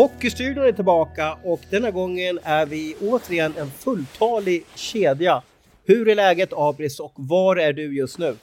[0.00, 5.42] Hockeystudion är tillbaka och denna gången är vi återigen en fulltalig kedja.
[5.84, 8.36] Hur är läget Abris och var är du just nu?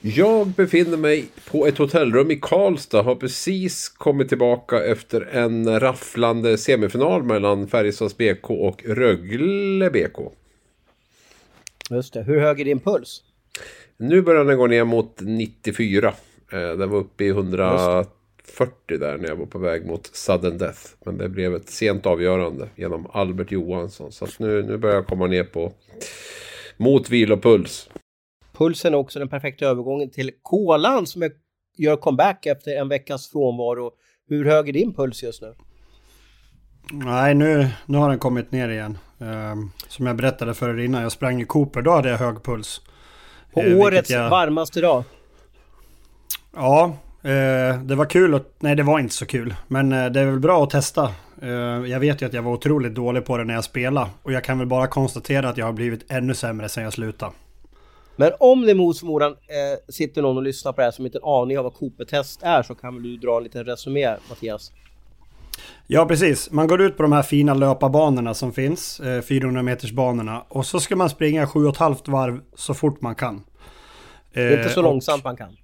[0.00, 3.02] Jag befinner mig på ett hotellrum i Karlstad.
[3.02, 10.18] Har precis kommit tillbaka efter en rafflande semifinal mellan Färjestads BK och Rögle BK.
[11.90, 12.22] Just det.
[12.22, 13.22] Hur hög är din puls?
[13.96, 16.14] Nu börjar den gå ner mot 94.
[16.52, 17.30] Eh, Den var uppe i
[18.58, 20.80] 140 där när jag var på väg mot sudden death.
[21.04, 24.12] Men det blev ett sent avgörande genom Albert Johansson.
[24.12, 25.72] Så att nu, nu börjar jag komma ner på
[26.76, 27.90] mot vilopuls.
[28.52, 31.30] Pulsen är också den perfekta övergången till kolan som är,
[31.76, 33.90] gör comeback efter en veckas frånvaro.
[34.28, 35.54] Hur hög är din puls just nu?
[36.92, 38.98] Nej, nu, nu har den kommit ner igen.
[39.20, 42.42] Ehm, som jag berättade för er innan, jag sprang i Cooper, då hade jag hög
[42.42, 42.80] puls.
[43.52, 45.04] På Eh, årets jag- varmaste dag?
[46.54, 46.96] Ja,
[47.84, 48.54] det var kul att...
[48.58, 49.54] Nej, det var inte så kul.
[49.68, 51.14] Men eh, det är väl bra att testa.
[51.42, 51.50] Eh,
[51.90, 54.10] jag vet ju att jag var otroligt dålig på det när jag spelade.
[54.22, 57.32] Och jag kan väl bara konstatera att jag har blivit ännu sämre sen jag slutade.
[58.16, 61.18] Men om det mot förmodan eh, sitter någon och lyssnar på det här som inte
[61.22, 64.16] har en aning om vad Cooper-test är så kan väl du dra en liten resumé
[64.28, 64.72] Mattias?
[65.86, 66.50] Ja, precis.
[66.50, 69.00] Man går ut på de här fina löparbanorna som finns.
[69.00, 70.44] Eh, 400 meters banorna.
[70.48, 73.44] Och så ska man springa 7,5 varv så fort man kan.
[74.32, 75.56] Det är inte så Eh, långsamt man kan.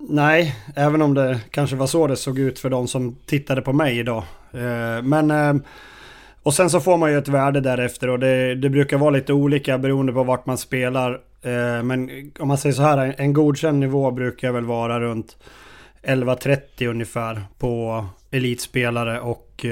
[0.00, 3.72] Nej, även om det kanske var så det såg ut för de som tittade på
[3.72, 4.24] mig idag.
[4.52, 5.30] Eh, men...
[5.30, 5.54] Eh,
[6.42, 9.32] och sen så får man ju ett värde därefter och det, det brukar vara lite
[9.32, 11.12] olika beroende på vart man spelar.
[11.42, 15.36] Eh, men om man säger så här, en godkänd nivå brukar väl vara runt
[16.02, 19.66] 11.30 ungefär på elitspelare och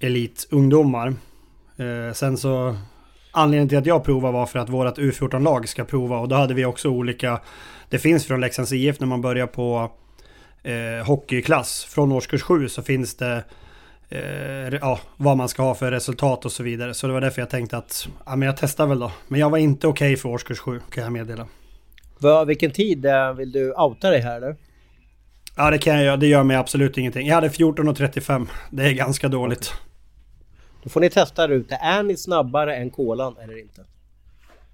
[0.00, 1.14] elitungdomar.
[2.14, 2.76] Sen så
[3.30, 6.54] anledningen till att jag provar var för att vårt U14-lag ska prova och då hade
[6.54, 7.40] vi också olika
[7.90, 9.90] det finns från Leksands IF när man börjar på
[10.62, 11.84] eh, hockeyklass.
[11.84, 13.44] Från årskurs 7 så finns det
[14.08, 14.20] eh,
[14.80, 16.94] ja, vad man ska ha för resultat och så vidare.
[16.94, 19.12] Så det var därför jag tänkte att ja, men jag testar väl då.
[19.28, 21.46] Men jag var inte okej för årskurs 7 kan jag meddela.
[22.18, 24.56] Vad- vilken tid eh, vill du outa dig här eller?
[25.56, 27.26] Ja det kan jag göra, det gör mig absolut ingenting.
[27.26, 28.46] Jag hade 14.35.
[28.70, 29.72] Det är ganska dåligt.
[30.82, 31.74] Då får ni testa där ute.
[31.74, 33.84] Är ni snabbare än kolan eller inte?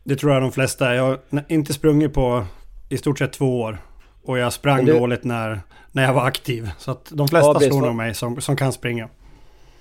[0.05, 0.95] Det tror jag de flesta är.
[0.95, 2.47] Jag har inte sprungit på
[2.93, 3.79] i stort sett två år.
[4.23, 5.61] Och jag sprang du- dåligt när,
[5.93, 6.71] när jag var aktiv.
[6.79, 7.87] Så att de flesta visst, slår va?
[7.87, 9.09] nog mig som, som kan springa.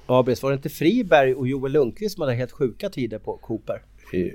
[0.05, 3.81] Abris, var det inte Friberg och Joel Lundqvist som hade helt sjuka tider på Cooper?
[4.13, 4.33] I-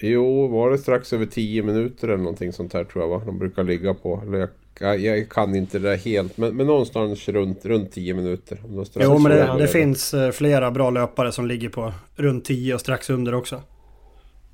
[0.00, 3.22] Jo, var det strax över 10 minuter eller någonting sånt här tror jag va?
[3.26, 4.22] De brukar ligga på.
[4.26, 4.48] Eller jag,
[4.80, 8.58] jag, jag kan inte det där helt, men, men någonstans runt, runt 10 minuter.
[8.64, 12.74] Om Jo men det, det finns eh, flera bra löpare som ligger på runt 10
[12.74, 13.62] och strax under också.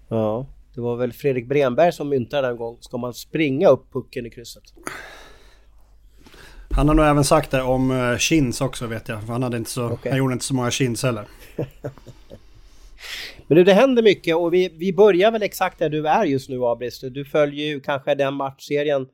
[0.09, 0.47] Ja.
[0.75, 2.77] Det var väl Fredrik Bremberg som myntade den gång.
[2.81, 4.63] Ska man springa upp pucken i krysset?
[6.71, 9.21] Han har nog även sagt det om eh, chins också vet jag.
[9.21, 10.11] För han, hade inte så, Okej.
[10.11, 11.25] han gjorde inte så många chins heller.
[13.47, 16.49] Men du, det händer mycket och vi, vi börjar väl exakt där du är just
[16.49, 17.01] nu Abris.
[17.01, 19.07] Du följer ju kanske den matchserien.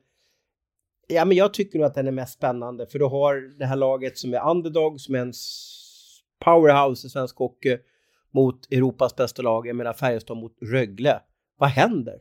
[1.07, 3.75] Ja, men jag tycker nog att den är mest spännande för du har det här
[3.75, 5.33] laget som är underdog, som är en
[6.45, 7.77] powerhouse i svensk hockey
[8.33, 11.21] mot Europas bästa lag, jag menar Färjestad mot Rögle.
[11.61, 12.19] Vad händer?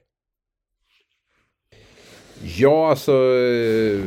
[2.42, 4.00] Ja, alltså eh,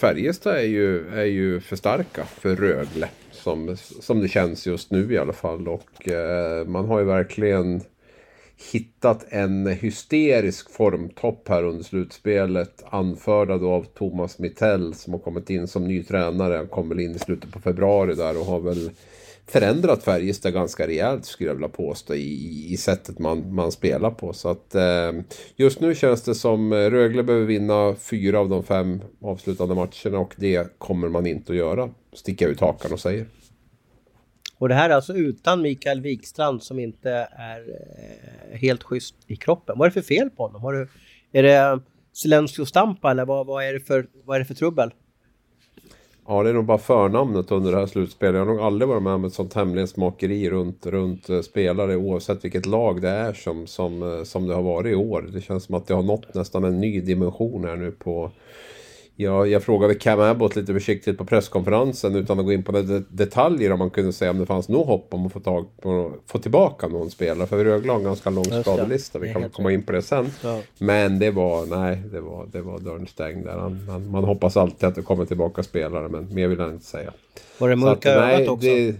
[0.00, 3.08] Färjestad är ju, är ju för starka för Rögle.
[3.32, 5.68] Som, som det känns just nu i alla fall.
[5.68, 7.80] Och eh, man har ju verkligen
[8.72, 12.84] hittat en hysterisk formtopp här under slutspelet.
[12.90, 16.56] Anförda då av Thomas Mittell som har kommit in som ny tränare.
[16.56, 18.90] Han kom väl in i slutet på februari där och har väl
[19.50, 24.32] förändrat Färjestad ganska rejält skulle jag vilja påstå i, i sättet man, man spelar på.
[24.32, 25.12] Så att eh,
[25.56, 30.34] just nu känns det som Rögle behöver vinna fyra av de fem avslutande matcherna och
[30.36, 31.90] det kommer man inte att göra.
[32.12, 33.26] Sticker jag ut hakan och säger.
[34.58, 39.36] Och det här är alltså utan Mikael Wikstrand som inte är eh, helt schysst i
[39.36, 39.78] kroppen.
[39.78, 40.62] Vad är det för fel på honom?
[40.62, 40.88] Har du,
[41.32, 41.80] är det
[42.12, 44.90] Silencio Stampa eller vad, vad, är det för, vad är det för trubbel?
[46.26, 48.34] Ja, det är nog bara förnamnet under det här slutspelet.
[48.34, 52.44] Jag har nog aldrig varit med om ett sånt hemlighetsmakeri runt, runt eh, spelare oavsett
[52.44, 55.30] vilket lag det är som, som, eh, som det har varit i år.
[55.32, 58.30] Det känns som att det har nått nästan en ny dimension här nu på,
[59.20, 63.02] jag, jag frågade Cam Abbott lite försiktigt på presskonferensen utan att gå in på det,
[63.08, 66.12] detaljer om man kunde säga om det fanns något hopp om att få, tag på,
[66.26, 67.46] få tillbaka någon spelare.
[67.46, 70.30] För Rögle har en ganska lång skadelista, vi kan komma in på det sen.
[70.42, 70.60] Ja.
[70.78, 73.56] Men det var, nej, det var, det var dörren stängd där.
[73.56, 76.86] Man, man, man, hoppas alltid att det kommer tillbaka spelare, men mer vill jag inte
[76.86, 77.12] säga.
[77.58, 78.66] Var det mörka att, ögat också?
[78.66, 78.94] Det,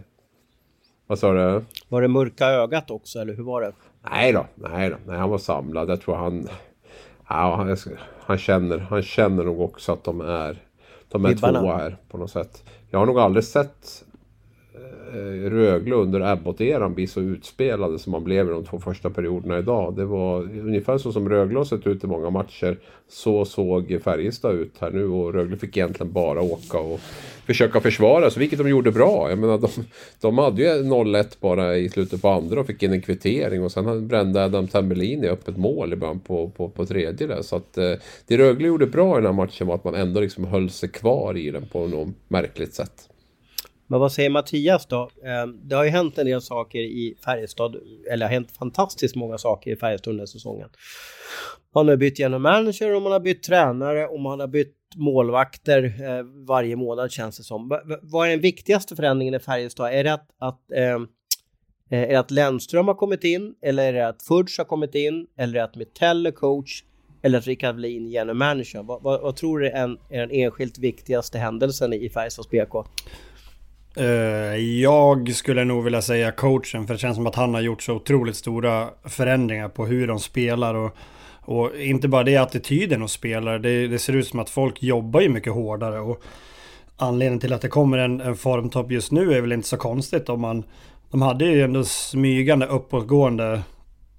[1.06, 1.64] vad sa du?
[1.88, 3.72] Var det mörka ögat också, eller hur var det?
[4.10, 5.90] Nej då, nej då, nej, han var samlad.
[5.90, 6.48] Jag tror han...
[7.28, 7.76] Ja, han,
[8.30, 10.56] han, känner, han känner nog också att de är,
[11.08, 12.64] de är tvåa här på något sätt.
[12.90, 14.04] Jag har nog aldrig sett
[15.12, 19.58] eh, Rögle under Abbott-eran bli så utspelade som man blev i de två första perioderna
[19.58, 19.96] idag.
[19.96, 22.78] Det var ungefär så som Rögle har sett ut i många matcher.
[23.08, 27.00] Så såg Färjestad ut här nu och Rögle fick egentligen bara åka och
[27.50, 29.30] försöka försvara sig, vilket de gjorde bra.
[29.30, 29.68] Jag menar, de,
[30.20, 33.72] de hade ju 0-1 bara i slutet på andra och fick in en kvittering och
[33.72, 37.42] sen brände Adam Tambellini upp ett mål i början på, på, på tredje där.
[37.42, 37.92] Så att eh,
[38.26, 40.88] det Rögle gjorde bra i den här matchen var att man ändå liksom höll sig
[40.88, 43.09] kvar i den på något märkligt sätt.
[43.90, 45.10] Men vad säger Mattias då?
[45.24, 47.76] Eh, det har ju hänt en del saker i Färjestad,
[48.10, 50.68] eller det har hänt fantastiskt många saker i Färjestad under säsongen.
[51.74, 55.84] Man har bytt genom manager och man har bytt tränare och man har bytt målvakter
[55.84, 57.80] eh, varje månad känns det som.
[58.02, 59.94] Vad är den viktigaste förändringen i Färjestad?
[59.94, 60.98] Är det att, att, eh,
[62.00, 65.26] är det att Lennström har kommit in eller är det att Fudge har kommit in
[65.38, 66.84] eller är det att Mitell är coach
[67.22, 68.82] eller att Rickard Wallin general manager?
[68.82, 72.86] Vad, vad, vad, tror du är, en, är den enskilt viktigaste händelsen i Färjestads BK?
[73.96, 77.82] Eh, jag skulle nog vilja säga coachen för det känns som att han har gjort
[77.82, 80.96] så otroligt stora förändringar på hur de spelar och
[81.50, 83.58] och inte bara det, attityden hos spelare.
[83.58, 86.00] Det, det, ser ut som att folk jobbar ju mycket hårdare.
[86.00, 86.22] Och
[86.96, 90.28] anledningen till att det kommer en, en formtopp just nu är väl inte så konstigt
[90.28, 90.64] om man...
[91.10, 93.62] De hade ju ändå smygande uppåtgående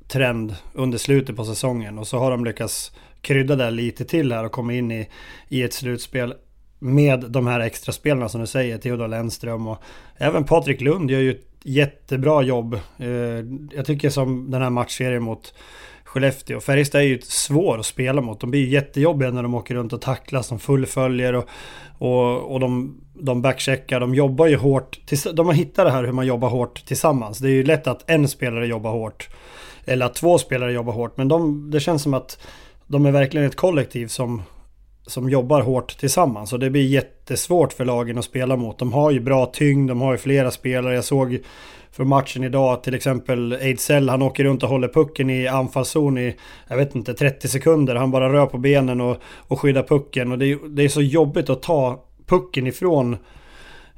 [0.07, 1.97] trend under slutet på säsongen.
[1.97, 2.91] Och så har de lyckats
[3.21, 5.09] krydda det lite till här och komma in i,
[5.50, 6.33] i ett slutspel
[6.83, 9.81] med de här extra spelarna som du säger, Theodor Lennström och
[10.18, 12.74] även Patrik Lund gör ju ett jättebra jobb.
[12.98, 13.10] Eh,
[13.75, 15.54] jag tycker som den här matchserien mot
[16.04, 16.60] Skellefteå.
[16.60, 18.39] Färjestad är ju svår att spela mot.
[18.39, 20.50] De blir ju jättejobbiga när de åker runt och tacklas.
[20.50, 21.50] De fullföljer och,
[21.98, 24.00] och, och de, de backcheckar.
[24.00, 25.00] De jobbar ju hårt.
[25.34, 27.39] De har hittat det här hur man jobbar hårt tillsammans.
[27.39, 29.30] Det är ju lätt att en spelare jobbar hårt.
[29.86, 31.18] Eller att två spelare jobbar hårt.
[31.18, 32.48] Men de, det känns som att
[32.88, 34.42] de är verkligen ett kollektiv som,
[35.07, 36.53] som jobbar hårt tillsammans.
[36.53, 38.80] Och det blir jättesvårt för lagen att spela mot.
[38.80, 40.95] De har ju bra tyngd, de har ju flera spelare.
[40.95, 41.39] Jag såg
[41.92, 42.83] för matchen idag.
[42.83, 46.36] Till exempel Ejdsell, han åker runt och håller pucken i anfallszon i,
[46.68, 47.95] jag vet inte, 30 sekunder.
[47.95, 50.31] Han bara rör på benen och, och skyddar pucken.
[50.31, 53.18] Och det är, det är så jobbigt att ta pucken ifrån,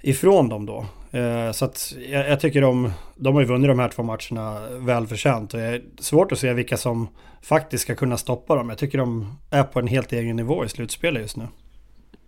[0.02, 0.86] ifrån dem då.
[1.14, 4.70] Eh, så att jag, jag, tycker de, de har ju vunnit de här två matcherna
[4.70, 5.54] välförtjänt.
[5.54, 7.08] Och det är svårt att se vilka som
[7.42, 8.70] faktiskt ska kunna stoppa dem.
[8.70, 11.48] Jag tycker de är på en helt egen nivå i slutspelet just nu.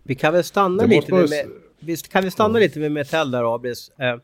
[0.02, 1.46] Vi kan väl stanna lite med, med,
[1.80, 3.90] visst kan vi stanna lite med Metell där Abris.
[3.98, 4.16] Eh,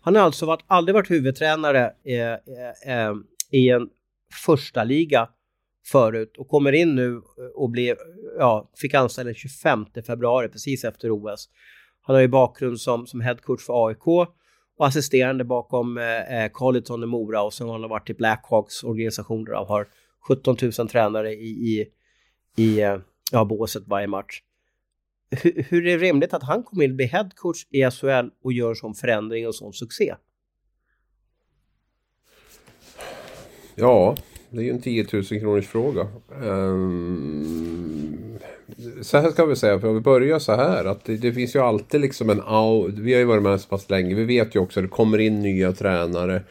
[0.00, 3.14] han har alltså varit, aldrig varit huvudtränare eh, eh,
[3.50, 3.88] i en
[4.44, 5.28] första liga
[5.86, 7.20] förut och kommer in nu
[7.54, 7.96] och blir,
[8.38, 11.48] ja, fick anställning 25 februari precis efter OS.
[12.08, 17.02] Han har ju bakgrund som, som headcoach för AIK och assisterande bakom eh, eh Carleton
[17.02, 19.86] i Mora och sen har han varit i Blackhawks organisationer och har
[20.28, 21.86] 17 000 tränare i, i,
[22.56, 22.98] i eh,
[23.32, 24.42] ja, båset varje match
[25.30, 28.52] hur, hur är det rimligt att han kommer in och blir headcoach i SHL och
[28.52, 30.14] gör sån förändring och sån succé?
[33.74, 34.16] Ja,
[34.50, 36.08] det är ju en 10 000 kronors fråga.
[36.28, 37.67] Um,
[39.02, 41.58] så här ska vi säga, för vi börjar så här att det, det, finns ju
[41.58, 42.42] alltid liksom en
[43.04, 44.14] Vi har ju varit med så pass länge.
[44.14, 46.42] Vi vet ju också att det kommer in nya tränare.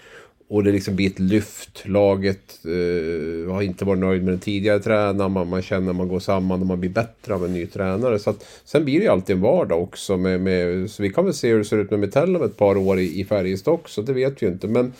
[0.50, 1.84] Och det liksom blir ett lyft.
[1.86, 5.32] Laget eh, har inte varit nöjd med den tidigare tränaren.
[5.32, 8.20] Man, man känner att man går samman och man blir bättre av en ny tränare.
[8.20, 10.18] Så att, sen blir det ju alltid en vardag också.
[10.18, 12.58] Med, med, så vi kan väl se hur det ser ut med Metell om ett
[12.58, 14.02] par år i, i Färjestad också.
[14.02, 14.68] Det vet vi ju inte.
[14.68, 14.94] Men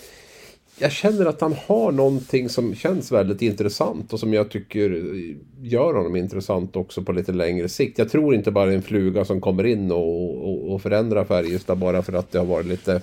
[0.80, 5.04] jag känner att han har någonting som känns väldigt intressant och som jag tycker
[5.62, 7.98] gör honom intressant också på lite längre sikt.
[7.98, 12.02] Jag tror inte bara en fluga som kommer in och, och, och förändrar Färjestad bara
[12.02, 13.02] för att det har varit lite...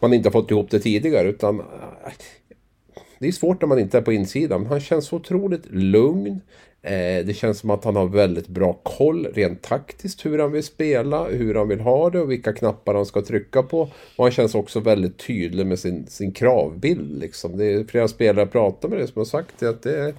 [0.00, 1.62] Man inte har fått ihop det tidigare utan...
[3.18, 4.66] Det är svårt när man inte är på insidan.
[4.66, 6.40] Han känns så otroligt lugn.
[6.82, 10.62] Eh, det känns som att han har väldigt bra koll rent taktiskt hur han vill
[10.62, 13.80] spela, hur han vill ha det och vilka knappar han ska trycka på.
[14.16, 17.20] Och han känns också väldigt tydlig med sin, sin kravbild.
[17.20, 17.56] Liksom.
[17.56, 20.14] Det är flera spelare jag pratar med det som har sagt det, att det är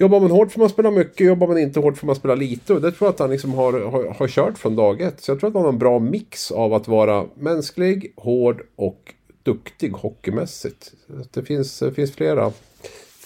[0.00, 2.74] Jobbar man hårt får man spela mycket, jobbar man inte hårt får man spela lite.
[2.74, 5.20] Och det tror jag att han liksom har, har, har kört från dag ett.
[5.20, 9.14] Så jag tror att han har en bra mix av att vara mänsklig, hård och
[9.52, 10.92] duktig hockeymässigt.
[11.32, 12.52] Det finns, det finns flera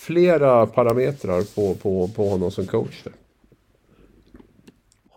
[0.03, 3.03] flera parametrar på, på, på honom som coach.
[3.05, 3.13] Där.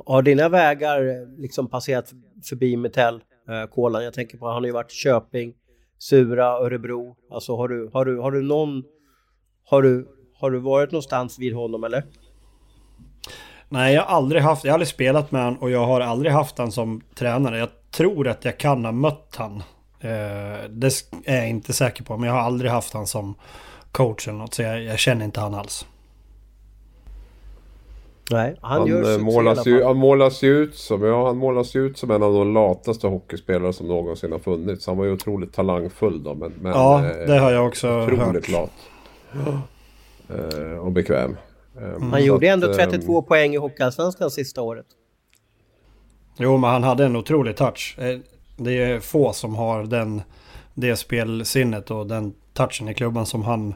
[0.06, 3.16] Har dina vägar liksom passerat förbi Metell,
[3.50, 4.04] eh, Kolan?
[4.04, 5.54] Jag tänker på, han har ju varit Köping,
[6.00, 7.16] Sura, Örebro.
[7.32, 8.84] Alltså har du, har du, har du någon...
[9.68, 10.08] Har du,
[10.40, 12.04] har du varit någonstans vid honom eller?
[13.70, 16.32] Nej, jag har aldrig haft, jag har aldrig spelat med honom och jag har aldrig
[16.32, 17.58] haft honom som tränare.
[17.58, 19.64] Jag tror att jag kan ha mött honom.
[20.00, 23.36] Eh, det är jag inte säker på, men jag har aldrig haft honom som
[23.92, 24.54] coach eller något.
[24.54, 25.86] Så jag, jag känner inte han alls.
[28.32, 31.76] Nej, han, han gör eh, målas ju, Han målas ju ut som, ja, han målas
[31.76, 34.88] ut som en av de lataste hockeyspelare som någonsin har funnits.
[34.88, 36.36] Han var ju otroligt talangfull då.
[36.36, 38.50] Men, men ja, eh, det har jag också otroligt hört.
[38.50, 38.72] lat.
[40.30, 41.38] Eh, och bekväm.
[41.78, 42.12] Mm.
[42.12, 44.86] Han gjorde ändå 32 eh, poäng i Hockeyallsvenskan sista året.
[46.38, 47.98] Jo, men han hade en otrolig touch.
[48.56, 50.22] Det är få som har den,
[50.74, 53.76] det spelsinnet och den touchen i klubban som han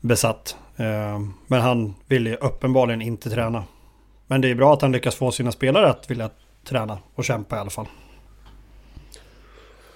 [0.00, 0.56] besatt.
[0.76, 3.64] Eh, men han ville uppenbarligen inte träna.
[4.26, 6.30] Men det är bra att han lyckas få sina spelare att vilja
[6.64, 7.86] träna och kämpa i alla fall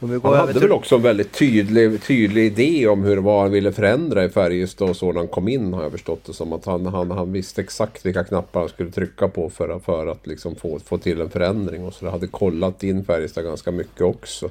[0.00, 0.62] han hade till...
[0.62, 4.90] väl också en väldigt tydlig, tydlig idé om hur vad han ville förändra i Färjestad
[4.90, 6.52] och så när han kom in har jag förstått det som.
[6.52, 10.26] Att han, han, han visste exakt vilka knappar han skulle trycka på för, för att
[10.26, 11.84] liksom få, få till en förändring.
[11.84, 14.50] Och så det hade kollat in Färjestad ganska mycket också.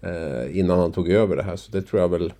[0.00, 1.56] Eh, innan han tog över det här.
[1.56, 2.32] Så det tror jag väl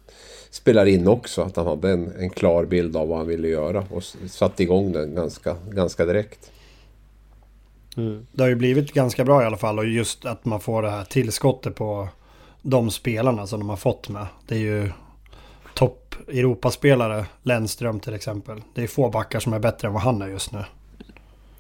[0.51, 1.43] spelar in också.
[1.43, 4.93] Att han hade en, en klar bild av vad han ville göra och satte igång
[4.93, 6.51] den ganska, ganska direkt.
[7.97, 8.27] Mm.
[8.33, 10.91] Det har ju blivit ganska bra i alla fall och just att man får det
[10.91, 12.09] här tillskottet på
[12.66, 14.26] de spelarna som de har fått med.
[14.47, 14.90] Det är ju
[15.75, 18.62] topp Europaspelare, Lennström till exempel.
[18.75, 20.64] Det är få backar som är bättre än vad han är just nu.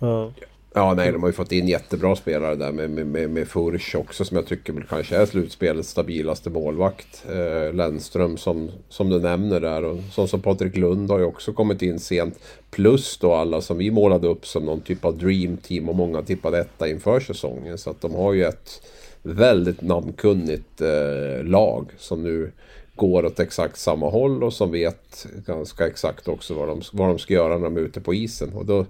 [0.00, 0.32] Mm.
[0.74, 3.94] Ja, nej, de har ju fått in jättebra spelare där med, med, med, med Furch
[3.94, 7.24] också som jag tycker väl kanske är slutspelets stabilaste målvakt.
[7.28, 11.52] Eh, Lennström som, som du nämner där och som, som Patrik Lund har ju också
[11.52, 12.38] kommit in sent.
[12.70, 16.22] Plus då alla som vi målade upp som någon typ av dream team och många
[16.22, 17.78] tippade detta inför säsongen.
[17.78, 18.82] Så att de har ju ett
[19.24, 22.52] väldigt namnkunnigt eh, lag som nu
[22.94, 27.18] går åt exakt samma håll och som vet ganska exakt också vad de, vad de
[27.18, 28.52] ska göra när de är ute på isen.
[28.52, 28.86] Och då,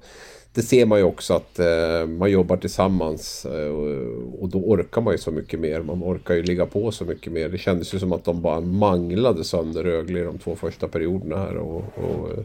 [0.55, 5.01] det ser man ju också att eh, man jobbar tillsammans eh, och, och, då orkar
[5.01, 5.83] man ju så mycket mer.
[5.83, 7.49] Man orkar ju ligga på så mycket mer.
[7.49, 11.37] Det kändes ju som att de bara manglade sönder Rögle i de två första perioderna
[11.37, 11.57] här.
[11.57, 12.45] Och, och eh,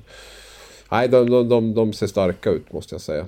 [0.91, 3.25] nej, de, de, de, de, ser starka ut måste jag säga.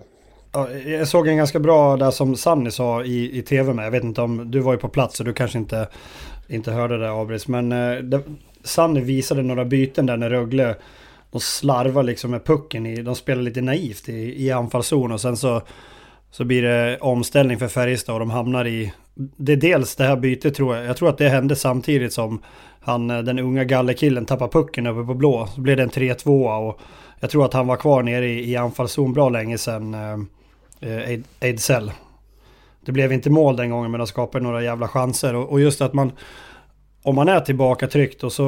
[0.86, 3.86] Jag såg en ganska bra där som Sanni sa i, i tv med.
[3.86, 5.88] Jag vet inte om du var ju på plats och du kanske inte,
[6.48, 7.48] inte hörde det Abris.
[7.48, 8.22] Men eh, det,
[8.64, 10.76] Sanni visade några byten där när Rögle
[11.32, 15.38] de slarvar liksom med pucken i, de spelar lite naivt i, i anfallszon och sen
[15.38, 15.62] så,
[16.32, 18.94] så blir det omställning för Färjestad och de hamnar i...
[19.16, 22.42] Det är dels det här bytet tror jag, jag tror att det hände samtidigt som
[22.80, 25.48] han, eh, den unga gallerkillen tappar pucken över på blå.
[25.56, 26.80] Så blev det en 3-2 och
[27.20, 30.18] jag tror att han var kvar nere i, i anfallszon bra länge sedan eh,
[30.82, 31.92] eh, Ejdsell.
[32.86, 35.82] Det blev inte mål den gången men de skapade några jävla chanser och, och just
[35.82, 36.12] att man...
[37.04, 38.44] Om man är tillbaka tryckt och så...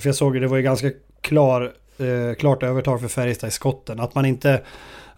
[0.00, 3.50] För jag såg ju det var ju ganska klar eh, klart övertag för Färjestad i
[3.50, 4.00] skotten.
[4.00, 4.62] Att man inte,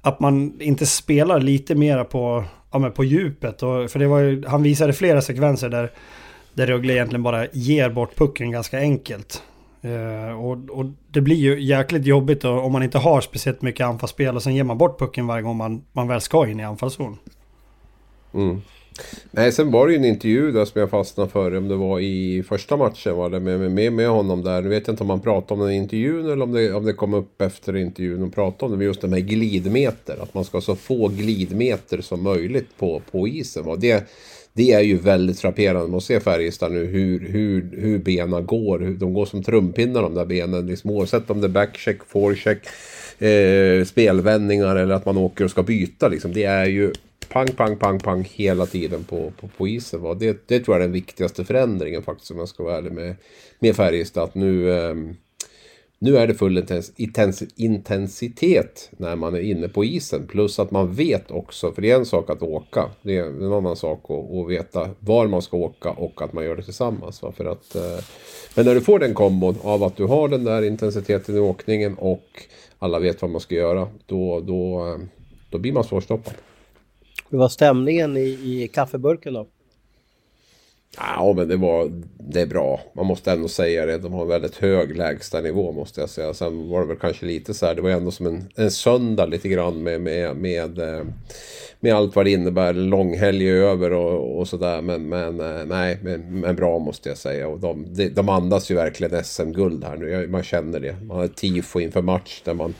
[0.00, 3.62] att man inte spelar lite mera på, ja, men på djupet.
[3.62, 5.90] Och, för det var ju, han visade flera sekvenser där,
[6.54, 9.42] där Rögle egentligen bara ger bort pucken ganska enkelt.
[9.84, 13.86] Uh, och, och, det blir ju jäkligt jobbigt då, om man inte har speciellt mycket
[13.86, 16.64] anfallsspel och sen ger man bort pucken varje gång man, man väl ska in i
[16.64, 17.18] anfallszon.
[18.34, 18.60] Mm.
[19.30, 21.56] Nej, sen var det ju en intervju där som jag fastnade för.
[21.56, 24.62] Om det var i första matchen var det med, med, med honom där.
[24.62, 26.92] Nu vet jag inte om han pratade om den intervjun eller om det, om det
[26.92, 28.76] kom upp efter intervjun och pratade om det.
[28.78, 30.22] Men just det med glidmeter.
[30.22, 33.64] Att man ska ha så få glidmeter som möjligt på, på isen.
[33.64, 34.08] Och det,
[34.56, 35.88] det är ju väldigt frapperande.
[35.88, 38.78] Man ser Färjestad nu hur, hur, hur benen går.
[38.78, 40.66] Hur, de går som trumpinnar de där benen.
[40.66, 42.66] Liksom, oavsett om det är backcheck, forecheck,
[43.18, 46.08] eh, spelvändningar eller att man åker och ska byta.
[46.08, 46.32] Liksom.
[46.32, 46.92] Det är ju
[47.28, 50.00] pang, pang, pang, pang hela tiden på, på, på isen.
[50.02, 50.14] Va?
[50.14, 53.16] Det, det tror jag är den viktigaste förändringen faktiskt om jag ska vara ärlig med,
[53.58, 54.25] med Färjestad.
[54.25, 54.94] Att nu, eh,
[56.04, 56.66] nu är det full
[57.56, 60.26] intensitet när man är inne på isen.
[60.26, 62.90] Plus att man vet också, för det är en sak att åka.
[63.02, 66.44] Det är en annan sak att, att veta var man ska åka och att man
[66.44, 67.23] gör det tillsammans.
[67.23, 67.32] Va?
[67.32, 68.04] För att, eh,
[68.54, 71.94] men när du får den kombon av att du har den där intensiteten i åkningen
[71.94, 72.28] och
[72.78, 73.88] alla vet vad man ska göra.
[74.06, 75.06] Då, då, eh,
[75.50, 76.34] då blir man svårstoppad.
[77.30, 79.46] Hur var stämningen i, i kaffeburken då?
[80.96, 81.90] Ja, men det var
[82.28, 82.80] det är bra.
[82.96, 83.98] Man måste ändå säga det.
[83.98, 86.34] De har en väldigt hög lägstanivå måste jag säga.
[86.34, 87.74] Sen var det väl kanske lite så här.
[87.74, 91.04] Det var ändå som en, en söndag lite grann med, med, med, eh,
[91.80, 92.72] med allt vad det innebär.
[92.72, 94.82] Långhelg över och, och sådär.
[94.82, 97.48] Men, men eh, nej, men, men, bra måste jag säga.
[97.48, 100.26] Och de, de andas ju verkligen SM-guld här nu.
[100.26, 100.96] Man känner det.
[101.02, 102.74] Man har ett tifo inför match där man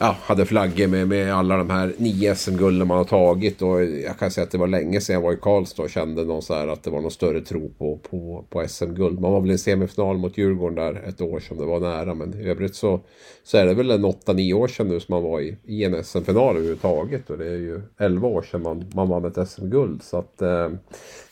[0.00, 3.62] ja, hade flaggor med, med alla de här nio SM-gulden man har tagit.
[3.62, 6.24] Och jag kan säga att det var länge sedan jag var i Karlstad och kände
[6.24, 9.20] någon så här att det var någon större tro på, på, på SM-guld.
[9.20, 12.14] Man var väl i semifinal mot Djurgården där ett år som det var nära.
[12.14, 13.00] Men i övrigt så,
[13.44, 16.04] så är det väl en 8-9 år sedan nu som man var i, i en
[16.04, 17.30] SM-final överhuvudtaget.
[17.30, 20.02] Och det är ju 11 år sedan man, man vann ett SM-guld.
[20.02, 20.68] Så att eh,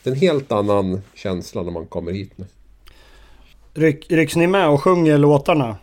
[0.03, 2.45] det är en helt annan känsla när man kommer hit nu.
[3.73, 5.75] Ryck, rycks ni med och sjunger låtarna?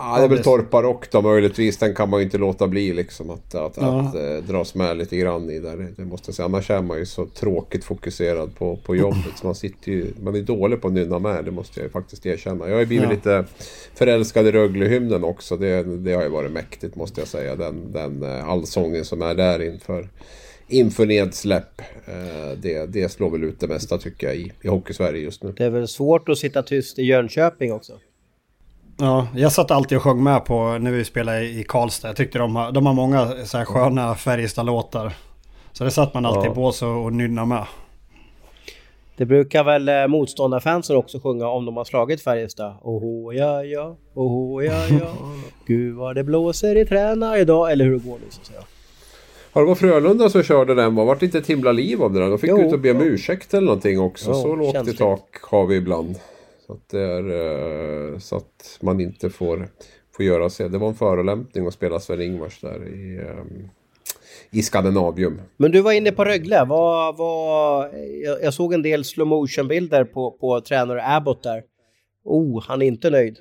[0.00, 1.76] Ja, det är väl torparrock då möjligtvis.
[1.76, 4.00] Den kan man ju inte låta bli liksom att, att, ja.
[4.00, 5.88] att, äh, dras med lite grann i där.
[5.96, 6.46] Det måste jag säga.
[6.46, 9.32] Annars är man ju så tråkigt fokuserad på, på jobbet.
[9.36, 11.44] Så man sitter ju, man är dålig på att nynna med.
[11.44, 12.66] Det måste jag ju faktiskt erkänna.
[12.66, 13.14] Jag har ju blivit ja.
[13.14, 13.44] lite
[13.94, 15.56] förälskad i Rögle-hymnen också.
[15.56, 17.56] Det, det har ju varit mäktigt måste jag säga.
[17.56, 20.08] Den, den äh, allsången som är där inför
[20.68, 21.80] inför nedsläpp.
[22.06, 25.52] Eh, det, det slår väl ut det mesta tycker jag i, i Hockeysverige just nu.
[25.56, 27.92] Det är väl svårt att sitta tyst i Jönköping också?
[29.00, 32.08] Ja, jag satt alltid och sjöng med på när vi spelade i Karlstad.
[32.08, 35.12] Jag tyckte de har, de har många så här sköna Färjestad-låtar.
[35.72, 36.54] Så det satt man alltid ja.
[36.54, 37.64] på sig och nynnade med.
[39.16, 42.74] Det brukar väl eh, motståndarfansen också sjunga om de har slagit Färjestad.
[42.82, 45.14] Oho ja ja, oho ja ja.
[45.66, 47.72] Gud vad det blåser i träna idag.
[47.72, 48.60] Eller hur det går nu så att säga.
[49.52, 50.94] Har det varit Frölunda som körde den?
[50.94, 52.28] Var det inte ett himla liv om det där?
[52.28, 54.30] De fick jo, ut och be om ursäkt eller någonting också.
[54.30, 56.16] Jo, så lågt i tak har vi ibland.
[56.68, 59.68] Så att, det är, eh, så att man inte får,
[60.16, 60.68] får göra sig.
[60.68, 63.68] Det var en förolämpning att spela Sven-Ingvars där i, ehm,
[64.50, 65.40] i Skandinavium.
[65.56, 66.64] Men du var inne på Rögle.
[66.64, 67.94] Vad,
[68.24, 71.62] jag, jag såg en del slow motion bilder på, på tränare Abbott där.
[72.24, 73.38] Oh, han är inte nöjd.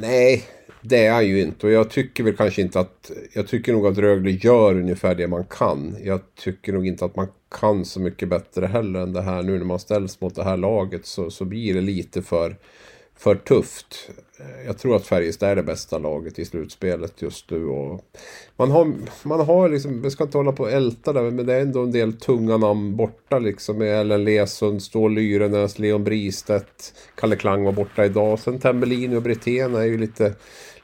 [0.00, 0.44] Nej,
[0.88, 1.66] det är han ju inte.
[1.66, 3.10] Och jag tycker väl kanske inte att...
[3.32, 5.96] Jag tycker nog att Rögle gör ungefär det man kan.
[6.04, 9.42] Jag tycker nog inte att man kan så mycket bättre heller än det här.
[9.42, 12.56] Nu när man ställs mot det här laget så, så blir det lite för,
[13.16, 14.10] för tufft.
[14.66, 17.66] Jag tror att Färjestad är det bästa laget i slutspelet just nu.
[17.66, 18.04] Och
[18.56, 21.54] man har, man har liksom, Vi ska inte hålla på och älta där, men det
[21.54, 23.78] är ändå en del tunga namn borta liksom.
[23.78, 28.38] Med Ellen Lesund, Stål Lyrenäs, Leon Bristedt, Kalle Klang var borta idag.
[28.38, 30.34] Sen Tembellini och Brithén är ju lite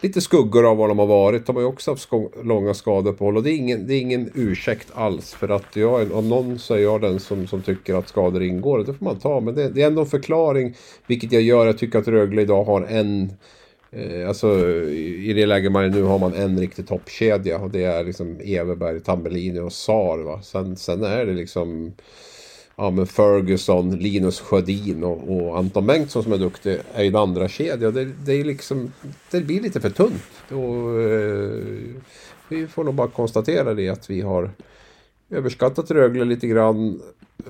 [0.02, 1.46] lite skuggor av vad de har varit.
[1.46, 4.30] De har ju också haft sko långa skadeuppehåll och det är, ingen, det är ingen
[4.34, 5.34] ursäkt alls.
[5.34, 8.78] För att jag, om någon så är jag den som, som tycker att skador ingår.
[8.78, 9.40] Det får man ta.
[9.40, 10.74] Men det, det är ändå en förklaring.
[11.06, 11.66] Vilket jag gör.
[11.66, 13.32] Jag tycker att Rögle idag har en
[13.90, 17.84] eh, Alltså i det läge man är nu har man en riktig toppkedja och det
[17.84, 20.18] är liksom Everberg, Tambellini och Sar.
[20.18, 20.42] Va?
[20.42, 21.92] Sen, sen är det liksom
[22.76, 27.16] ja, men Ferguson, Linus Sjödin och, och, Anton Bengtsson som är duktig är ju en
[27.16, 27.90] andra kedja.
[27.90, 28.92] Det, det, är liksom,
[29.30, 30.22] det blir lite för tunt.
[30.48, 31.62] Och, eh,
[32.48, 34.50] vi får nog bara konstatera det att vi har
[35.30, 37.00] överskattat Rögle lite grann.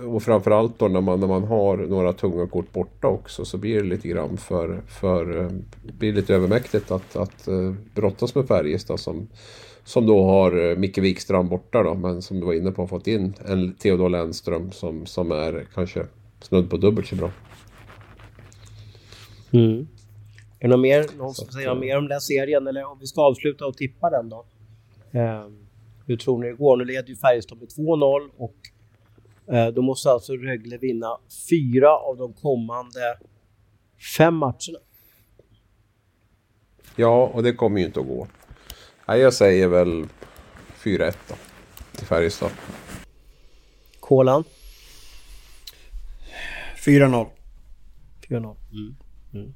[0.06, 3.76] Och framförallt då när man, när man har några tunga kort borta också så blir
[3.76, 5.50] det lite grann för, för eh,
[5.98, 9.28] blir lite övermäktigt att, att eh, brottas med Färjestad som
[9.84, 12.86] som då har eh, Micke Wikstrand borta då, men som du var inne på har
[12.86, 16.06] fått in en Theodor Lennström som, som är kanske
[16.40, 17.30] snudd på dubbelt så bra.
[19.52, 19.86] Mm.
[20.58, 23.06] Är det någon mer, någon som säger något mer om den serien eller om vi
[23.06, 24.44] ska avsluta och tippa den då?
[25.12, 25.46] Eh,
[26.06, 26.76] hur tror ni det går?
[26.76, 28.56] Nu leder ju Färjestad med 2-0 och
[29.54, 31.18] eh, då måste alltså Rögle vinna
[31.50, 33.00] fyra av de kommande
[34.16, 34.78] fem matcherna.
[36.96, 38.26] Ja, och det kommer ju inte att gå.
[39.12, 40.06] Nej, jag säger väl
[40.82, 41.34] 4-1 då.
[41.96, 42.50] Till Färjestad.
[44.00, 44.44] Kolan?
[46.86, 47.26] 4-0.
[48.28, 48.56] 4-0.
[48.72, 48.94] Mm.
[49.34, 49.54] Mm.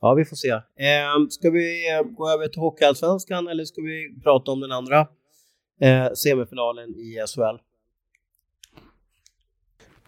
[0.00, 0.48] Ja, vi får se.
[0.50, 5.00] Eh, ska vi eh, gå över till Hockeyallsvenskan eller ska vi prata om den andra
[5.80, 7.58] eh, semifinalen i SHL?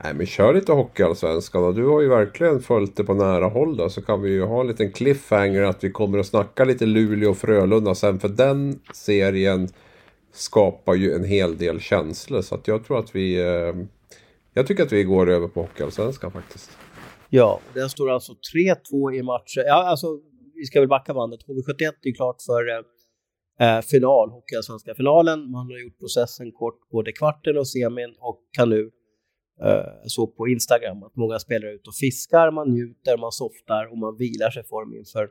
[0.05, 3.77] Nej men kör lite Hockeyallsvenskan och du har ju verkligen följt det på nära håll
[3.77, 3.89] då.
[3.89, 7.31] Så kan vi ju ha en liten cliffhanger att vi kommer att snacka lite Luleå
[7.31, 8.21] och Frölunda sen.
[8.21, 9.69] För den serien
[10.33, 12.43] skapar ju en hel del känslor.
[12.43, 13.41] Så att jag tror att vi...
[13.41, 13.75] Eh,
[14.53, 16.71] jag tycker att vi går över på Hockeyallsvenskan faktiskt.
[17.29, 19.63] Ja, den står alltså 3-2 i matcher.
[19.67, 20.07] Ja, alltså
[20.55, 21.41] vi ska väl backa bandet.
[21.47, 25.51] HV71 är klart för eh, eh, final, Hockeyallsvenska finalen.
[25.51, 28.91] Man har gjort processen kort, både kvarten och semin och kan nu
[29.65, 33.93] Eh, så på Instagram att många spelare är ute och fiskar, man njuter, man softar
[33.93, 35.31] och man vilar sig i form inför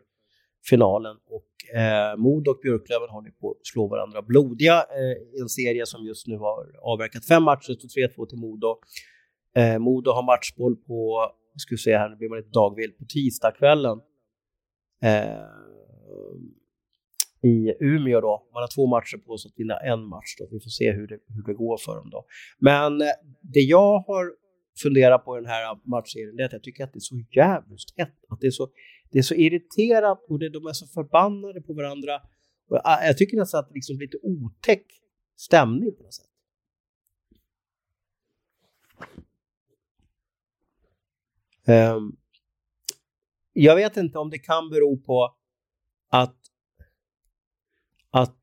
[0.70, 1.18] finalen.
[1.26, 5.86] Och eh, Mod och Björklöven håller på att slå varandra blodiga eh, i en serie
[5.86, 8.80] som just nu har avverkat fem matcher, står 3-2 till Modo.
[9.56, 13.06] Eh, Modo har matchboll på, ska vi se här, nu blir man lite dagvill, på
[13.06, 14.00] tisdagskvällen.
[15.04, 15.48] Eh,
[17.48, 18.48] i Umeå då.
[18.54, 20.48] Man har två matcher på sig att vinna en match då.
[20.52, 22.26] Vi får se hur det, hur det går för dem då.
[22.60, 23.08] Men eh,
[23.42, 24.34] det jag har
[24.84, 27.16] funderat på i den här matchserien det är att jag tycker att det är så
[27.32, 28.16] jävligt hett.
[28.30, 28.70] Att det är så,
[29.12, 32.14] det är så irriterat och det, de är så förbannade på varandra.
[32.72, 34.86] Eh, jag tycker nästan att det liksom lite otäck
[35.38, 36.26] stämning på något sätt.
[41.70, 42.18] Um,
[43.54, 45.36] jag vet inte om det kan bero på
[46.10, 46.47] att
[48.12, 48.36] att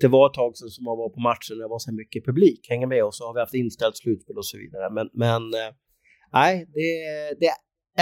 [0.00, 2.24] det var ett tag sedan som man var på matchen när det var så mycket
[2.24, 2.66] publik.
[2.68, 4.90] Hänger med och så har vi haft inställt slutspel och så vidare.
[4.90, 5.74] Men, men eh,
[6.32, 7.52] nej, det, det,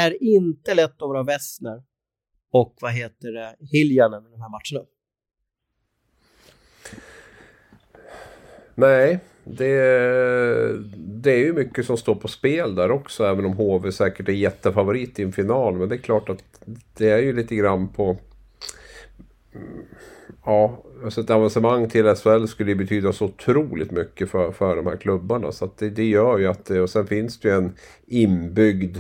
[0.01, 1.83] är inte lätt att vara Wessner
[2.53, 4.87] och vad heter det, Hiljanen i de här matcherna.
[8.75, 9.73] Nej, det,
[10.97, 13.25] det är ju mycket som står på spel där också.
[13.25, 15.79] Även om HV säkert är jättefavorit i en final.
[15.79, 16.45] Men det är klart att
[16.97, 18.17] det är ju lite grann på
[20.49, 24.87] ja, alltså ett avancemang till SHL skulle ju betyda så otroligt mycket för, för de
[24.87, 25.53] här klubbarna.
[25.53, 27.73] Så det, det gör ju att det, och sen finns det ju en
[28.07, 28.97] inbyggd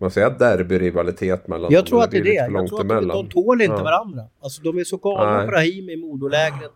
[0.00, 2.34] man säger derbyrivalitet mellan Jag tror att det är det.
[2.34, 3.82] Jag tror att de, de tål inte ja.
[3.82, 4.22] varandra.
[4.40, 6.72] Alltså de är så galna på Rahim i Modolägret.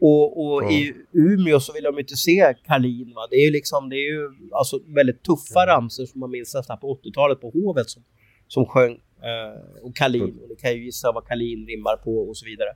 [0.00, 0.70] Och, och ja.
[0.70, 3.12] i Umeå så vill de inte se Karlin.
[3.14, 3.26] Va?
[3.30, 6.78] Det är ju liksom, det är ju alltså väldigt tuffa ramsor som man minns nästan
[6.78, 8.02] på 80-talet på Hovet som,
[8.48, 8.92] som sjöng.
[8.92, 12.68] Eh, och Kalin, och ni kan ju gissa vad Kalin rimmar på och så vidare.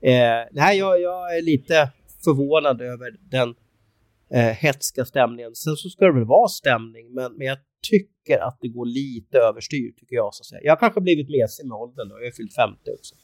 [0.00, 1.92] Eh, nej, jag, jag är lite
[2.24, 3.54] förvånad över den
[4.30, 5.54] eh, hetska stämningen.
[5.54, 7.58] Sen så ska det väl vara stämning, men, men jag
[7.90, 10.34] tycker att det går lite överstyr, tycker jag.
[10.34, 10.60] Så att säga.
[10.64, 13.14] Jag har kanske blivit mesig med åldern då, jag är fyllt 50 också.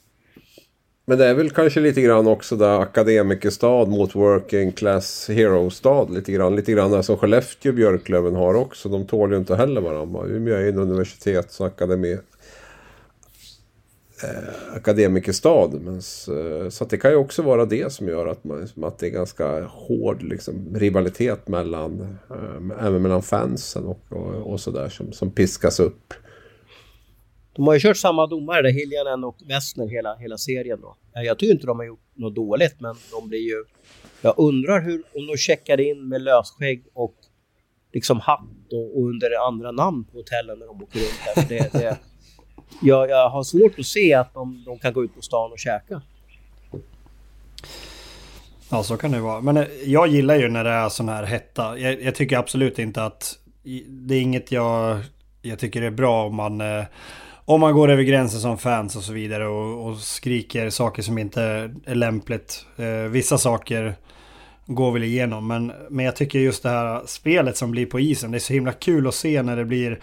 [1.05, 6.33] Men det är väl kanske lite grann också där akademikerstad mot working class hero-stad lite
[6.33, 6.57] grann.
[6.57, 8.89] Lite grann som Skellefteå och Björklöven har också.
[8.89, 10.27] De tål ju inte heller varandra.
[10.27, 12.19] Umeå är ju en universitetsakademi
[14.25, 15.71] eh, akademikerstad.
[15.73, 18.99] Men, eh, så att det kan ju också vara det som gör att, man, att
[18.99, 24.89] det är ganska hård liksom, rivalitet mellan, eh, även mellan fansen och, och, och sådär
[24.89, 26.15] som, som piskas upp.
[27.53, 30.97] De har ju kört samma domare, Hiljanen och Wessner hela, hela serien då.
[31.17, 33.65] Eh, jag tycker inte de har gjort något dåligt, men de blir ju...
[34.21, 37.15] Jag undrar hur, om de checkade in med lösskägg och
[37.93, 41.49] liksom hatt och, och under andra namn på hotellen när de åker runt där.
[41.49, 41.99] Det, det,
[42.81, 45.59] jag, jag har svårt att se att de, de kan gå ut på stan och
[45.59, 46.03] käka.
[48.71, 49.41] Ja, så kan det vara.
[49.41, 51.79] Men eh, jag gillar ju när det är sån här hetta.
[51.79, 53.39] Jag, jag tycker absolut inte att...
[53.89, 54.99] Det är inget jag,
[55.43, 56.61] jag tycker är bra om man...
[56.61, 56.85] Eh,
[57.45, 61.19] om man går över gränsen som fans och så vidare och, och skriker saker som
[61.19, 61.43] inte
[61.85, 62.67] är lämpligt.
[62.77, 63.95] Eh, vissa saker
[64.67, 65.47] går väl igenom.
[65.47, 68.31] Men, men jag tycker just det här spelet som blir på isen.
[68.31, 70.01] Det är så himla kul att se när det blir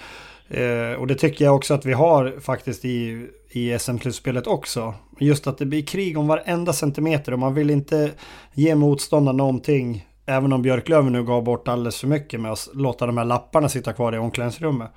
[0.50, 4.94] Eh, och det tycker jag också att vi har faktiskt i, i SM-slutspelet också.
[5.20, 8.12] Just att det blir krig om varenda centimeter och man vill inte
[8.54, 10.06] ge motståndaren någonting.
[10.26, 13.70] Även om Björklöven nu gav bort alldeles för mycket med att låta de här lapparna
[13.70, 14.92] sitta kvar i omklädningsrummet.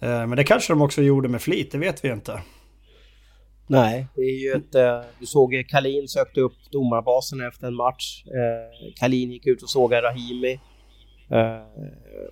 [0.00, 2.40] Eh, men det kanske de också gjorde med flit, det vet vi inte.
[3.66, 4.74] Nej, det är ju ett...
[4.74, 8.24] Eh, du såg Kalin sökte upp domarbasen efter en match.
[8.26, 10.60] Eh, Kalin gick ut och sågade Rahimi.
[11.30, 11.60] Eh,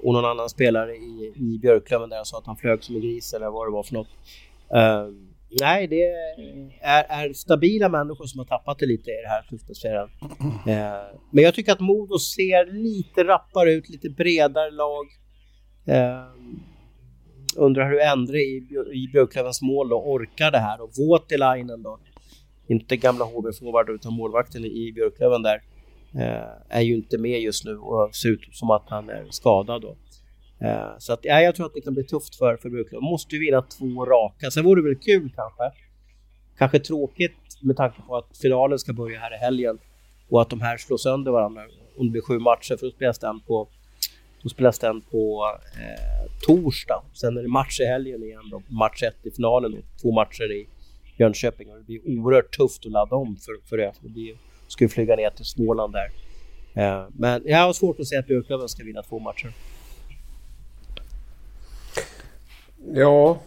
[0.00, 3.34] och någon annan spelare i, i Björklöven där sa att han flög som en gris
[3.34, 4.08] eller vad det var för något.
[4.74, 5.06] Eh,
[5.60, 6.02] nej, det
[6.80, 10.08] är, är, stabila människor som har tappat det lite i det här slutspelsserien.
[10.66, 15.06] Eh, men jag tycker att Modo ser lite rappare ut, lite bredare lag.
[15.86, 16.24] Eh,
[17.56, 18.56] undrar hur Endre i,
[18.92, 21.98] i Björklövens mål då orkar det här och Voutilainen då.
[22.68, 25.62] Inte gamla HV-forward utan målvakten i Björklöven där
[26.18, 29.82] Eh, är ju inte med just nu och ser ut som att han är skadad
[29.82, 29.96] då.
[30.66, 33.00] Eh, så att, ja, jag tror att det kan bli tufft för, för Brooklyn.
[33.00, 34.50] De måste ju vinna två raka.
[34.50, 35.62] Sen vore det väl kul kanske.
[36.58, 39.78] Kanske tråkigt med tanke på att finalen ska börja här i helgen
[40.28, 41.62] och att de här slår sönder varandra.
[41.98, 43.68] Om det blir sju matcher för då spelas den på,
[44.42, 47.02] då spelas den på eh, torsdag.
[47.12, 48.62] Sen är det match i helgen igen då.
[48.68, 50.68] Match ett i finalen och två matcher i
[51.18, 51.70] Jönköping.
[51.70, 53.92] Och det blir oerhört tufft att ladda om för, för det.
[54.02, 54.36] Det blir
[54.68, 56.10] ska ju flyga ner till Småland där.
[56.74, 59.52] Eh, men jag har svårt att säga att Björklöven ska vinna två matcher.
[62.94, 63.38] Ja,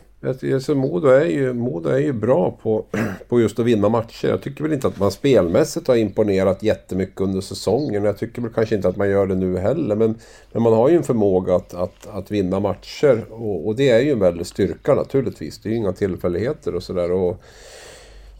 [0.54, 2.86] alltså Modo, är ju, Modo är ju bra på,
[3.28, 4.28] på just att vinna matcher.
[4.28, 8.04] Jag tycker väl inte att man spelmässigt har imponerat jättemycket under säsongen.
[8.04, 9.96] Jag tycker väl kanske inte att man gör det nu heller.
[9.96, 10.16] Men,
[10.52, 13.26] men man har ju en förmåga att, att, att vinna matcher.
[13.30, 15.60] Och, och det är ju en väldig styrka naturligtvis.
[15.60, 17.12] Det är ju inga tillfälligheter och sådär.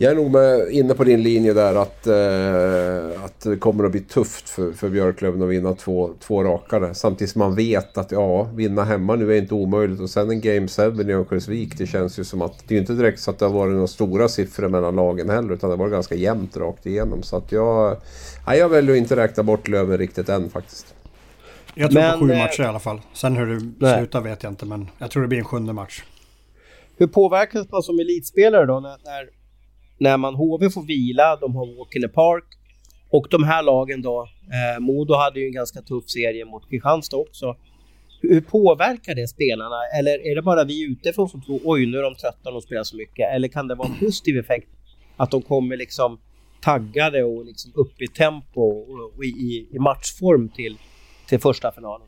[0.02, 3.92] Jag är nog med, inne på din linje där att, eh, att det kommer att
[3.92, 6.94] bli tufft för, för Björklöven att vinna två, två rakare.
[6.94, 10.00] Samtidigt som man vet att ja, vinna hemma nu är inte omöjligt.
[10.00, 12.94] Och sen en Game 7 i Örnsköldsvik, det känns ju som att det är inte
[12.94, 15.54] direkt så att det har varit några stora siffror mellan lagen heller.
[15.54, 17.24] Utan det har varit ganska jämnt rakt igenom.
[17.24, 17.98] Så att jag,
[18.46, 20.96] ja, jag väljer att inte räkna bort Löven riktigt än faktiskt.
[21.74, 23.02] Jag tror men, på sju eh, matcher i alla fall.
[23.14, 23.98] Sen hur det nej.
[23.98, 26.04] slutar vet jag inte, men jag tror det blir en sjunde match.
[26.98, 29.39] Hur påverkas man som elitspelare då när, när
[30.00, 32.46] när man HV får vila, de har walk in the park
[33.10, 37.18] och de här lagen då, eh, Modo hade ju en ganska tuff serie mot Kristianstad
[37.18, 37.56] också.
[38.22, 39.76] Hur påverkar det spelarna?
[40.00, 42.84] Eller är det bara vi utifrån som tror oj nu är de trötta och spelar
[42.84, 43.36] så mycket?
[43.36, 44.70] Eller kan det vara en positiv effekt
[45.18, 46.20] att de kommer liksom
[46.62, 50.78] taggade och liksom upp i tempo och i, i matchform till,
[51.28, 52.08] till första finalen?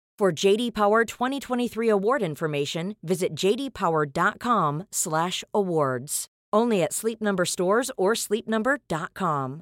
[0.21, 6.25] For JD Power 2023 award information, visit jdpower.com/awards.
[6.55, 9.61] Only at Sleep Number stores or sleepnumber.com.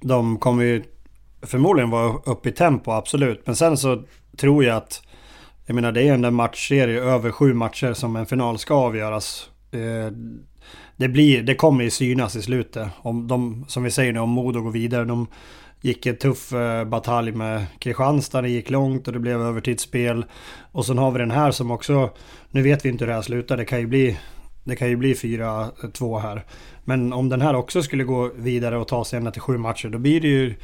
[0.00, 0.82] De kommer ju
[1.42, 3.46] förmodligen vara upp i tempo, absolut.
[3.46, 4.02] Men sen så
[4.36, 5.02] tror jag att
[5.66, 9.50] jag menar det är en matchserie över sju matcher som en final ska avgöras.
[9.70, 10.12] Eh,
[10.96, 12.88] det, blir, det kommer ju synas i slutet.
[12.96, 15.04] Om de, som vi säger nu, om Modo går vidare.
[15.04, 15.26] De,
[15.80, 18.42] gick en tuff eh, batalj med Kristianstad.
[18.42, 20.24] Det gick långt och det blev övertidsspel.
[20.72, 22.10] Och sen har vi den här som också...
[22.50, 23.56] Nu vet vi inte hur det här slutar.
[23.56, 24.18] Det kan ju bli,
[24.64, 26.44] det kan ju bli 4-2 eh, här.
[26.84, 29.88] Men om den här också skulle gå vidare och ta sig ända till sju matcher.
[29.88, 30.54] Då blir det ju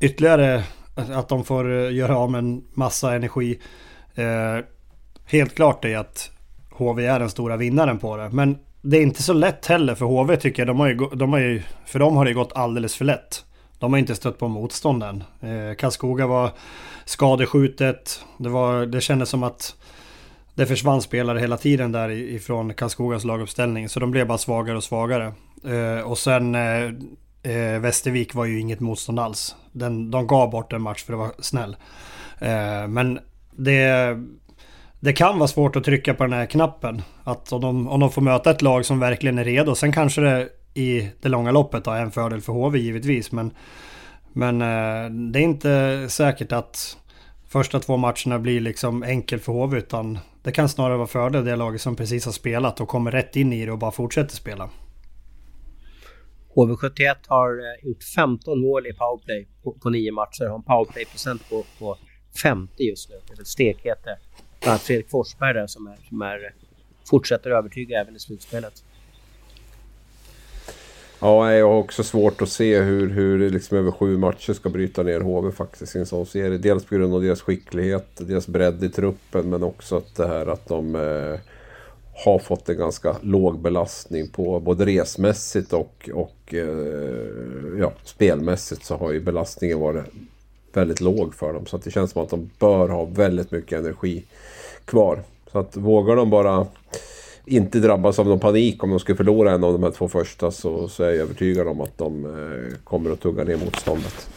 [0.00, 0.54] ytterligare
[0.96, 3.58] eh, att de får eh, göra av med en massa energi.
[4.14, 4.64] Eh,
[5.24, 6.30] helt klart är att
[6.70, 8.30] HV är den stora vinnaren på det.
[8.32, 10.66] Men det är inte så lätt heller för HV tycker jag.
[10.66, 13.44] De har ju, de har ju, för dem har det gått alldeles för lätt.
[13.78, 15.24] De har inte stött på motstånd än.
[15.40, 16.50] Eh, Karlskoga var
[17.04, 18.24] skadeskjutet.
[18.38, 19.76] Det, var, det kändes som att
[20.54, 23.88] det försvann spelare hela tiden där ifrån Karlskogas laguppställning.
[23.88, 25.32] Så de blev bara svagare och svagare.
[25.64, 26.84] Eh, och sen eh,
[27.42, 29.56] eh, Västervik var ju inget motstånd alls.
[29.72, 31.76] Den, de gav bort en match för att vara snäll.
[32.38, 33.18] Eh, men
[33.56, 34.16] det,
[35.02, 37.02] det kan vara svårt att trycka på den här knappen.
[37.24, 39.74] Att om de, om de får möta ett lag som verkligen är redo.
[39.74, 43.32] Sen kanske det i det långa loppet är en fördel för HV givetvis.
[43.32, 43.50] Men,
[44.32, 46.96] men eh, det är inte säkert att
[47.48, 49.78] första två matcherna blir liksom enkel för HV.
[49.78, 53.36] Utan det kan snarare vara fördel det laget som precis har spelat och kommer rätt
[53.36, 54.70] in i det och bara fortsätter spela.
[56.54, 60.48] HV71 har eh, gjort 15 mål i powerplay på, på nio matcher.
[60.48, 61.98] Har en powerplay-procent på, på
[62.42, 63.16] 50 just nu.
[63.28, 63.98] Det är stekhet.
[64.62, 66.54] Bland annat Fredrik Forsberg där som, är, som är,
[67.10, 68.84] fortsätter övertyga även i slutspelet.
[71.20, 75.02] Ja, jag har också svårt att se hur, hur liksom över sju matcher ska bryta
[75.02, 76.58] ner HV faktiskt i en sån serie.
[76.58, 80.46] Dels på grund av deras skicklighet, deras bredd i truppen, men också att det här
[80.46, 81.40] att de eh,
[82.24, 88.96] har fått en ganska låg belastning på både resmässigt och, och eh, ja, spelmässigt så
[88.96, 90.04] har ju belastningen varit
[90.76, 91.66] väldigt låg för dem.
[91.66, 94.24] Så att det känns som att de bör ha väldigt mycket energi
[94.84, 95.22] kvar.
[95.52, 96.66] Så att vågar de bara
[97.44, 100.50] inte drabbas av någon panik om de skulle förlora en av de här två första
[100.50, 104.28] så, så är jag övertygad om att de eh, kommer att tugga ner motståndet.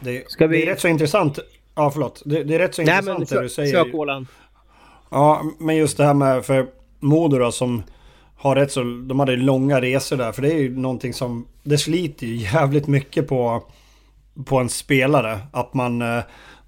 [0.00, 0.56] Det, Ska vi...
[0.56, 1.38] det är rätt så intressant.
[1.74, 2.22] Ja, förlåt.
[2.24, 3.72] Det, det är rätt så Nej, intressant men, det du säger.
[3.72, 4.26] Kör kolan.
[5.10, 6.66] Ja, men just det här med för
[7.00, 7.82] Modo då som
[8.36, 8.82] har rätt så...
[8.82, 10.32] De hade långa resor där.
[10.32, 11.46] För det är ju någonting som...
[11.62, 13.62] Det sliter ju jävligt mycket på,
[14.44, 15.38] på en spelare.
[15.52, 16.02] Att man...
[16.02, 16.22] Eh,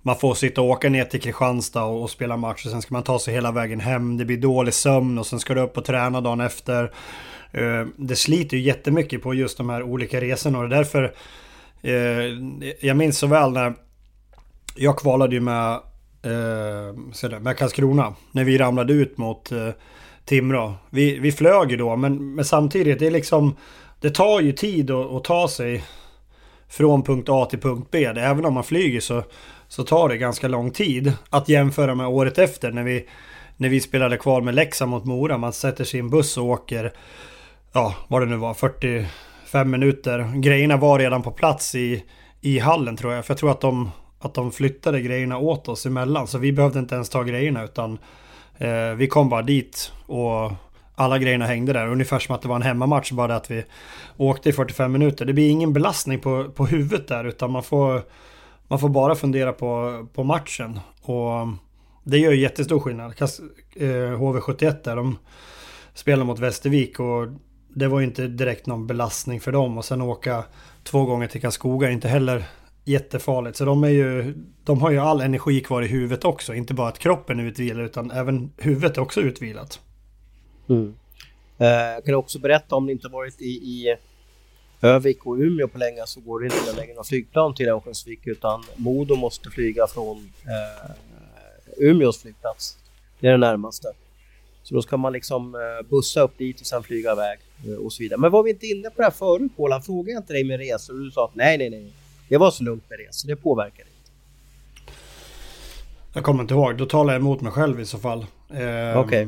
[0.06, 2.94] man får sitta och åka ner till Kristianstad och, och spela match och sen ska
[2.94, 4.16] man ta sig hela vägen hem.
[4.16, 6.92] Det blir dålig sömn och sen ska du upp och träna dagen efter.
[7.52, 11.14] Eh, det sliter ju jättemycket på just de här olika resorna och det är därför
[11.82, 13.74] eh, jag minns så väl när
[14.76, 15.80] jag kvalade ju med,
[17.40, 18.14] med Karlskrona.
[18.32, 19.52] När vi ramlade ut mot
[20.24, 20.74] Timrå.
[20.90, 23.56] Vi, vi flög ju då men, men samtidigt det är liksom
[24.00, 25.84] Det tar ju tid att, att ta sig
[26.68, 28.04] från punkt A till punkt B.
[28.04, 29.22] Även om man flyger så
[29.68, 33.08] Så tar det ganska lång tid Att jämföra med året efter när vi
[33.56, 35.38] När vi spelade kval med Leksand mot Mora.
[35.38, 36.92] Man sätter sig i en buss och åker
[37.72, 40.32] Ja vad det nu var 45 minuter.
[40.34, 42.04] Grejerna var redan på plats i
[42.40, 43.24] I hallen tror jag.
[43.26, 46.26] För jag tror att de Att de flyttade grejerna åt oss emellan.
[46.26, 47.98] Så vi behövde inte ens ta grejerna utan
[48.58, 50.52] Eh, vi kom bara dit och
[50.96, 51.88] alla grejerna hängde där.
[51.88, 53.64] Ungefär som att det var en hemmamatch, bara det att vi
[54.16, 55.24] åkte i 45 minuter.
[55.24, 58.02] Det blir ingen belastning på, på huvudet där, utan man får,
[58.68, 60.80] man får bara fundera på, på matchen.
[61.02, 61.48] Och
[62.04, 63.12] det gör ju jättestor skillnad.
[63.12, 65.18] HV71 eh, där, de
[65.94, 67.26] spelar mot Västervik och
[67.68, 69.78] det var ju inte direkt någon belastning för dem.
[69.78, 70.44] Och sen åka
[70.84, 72.44] två gånger till Karlskoga inte heller
[72.84, 73.56] jättefarligt.
[73.56, 76.54] Så de, är ju, de har ju all energi kvar i huvudet också.
[76.54, 79.80] Inte bara att kroppen är utvilad utan även huvudet är också utvilat.
[80.68, 80.94] Mm.
[81.58, 83.96] Eh, jag kan också berätta om ni inte varit i, i
[84.82, 88.26] Övik och Umeå på länge så går det inte att lägga några flygplan till Örnsköldsvik
[88.26, 90.90] utan Modo måste flyga från eh,
[91.76, 92.78] Umeås flygplats.
[93.20, 93.88] Det är det närmaste.
[94.62, 97.92] Så då ska man liksom eh, bussa upp dit och sen flyga iväg eh, och
[97.92, 98.20] så vidare.
[98.20, 99.52] Men var vi inte inne på det här förut?
[99.70, 101.92] Han frågade inte dig med resor och du sa att nej, nej, nej.
[102.28, 104.10] Det var så lugnt med så det påverkar inte.
[106.12, 108.18] Jag kommer inte ihåg, då talar jag emot mig själv i så fall.
[108.18, 108.96] Eh, Okej.
[108.96, 109.26] Okay.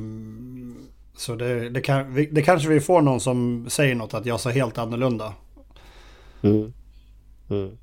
[1.18, 4.50] Så det, det, kan, det kanske vi får någon som säger något att jag sa
[4.50, 5.34] helt annorlunda.
[6.42, 6.72] Mm.
[7.50, 7.78] Mm.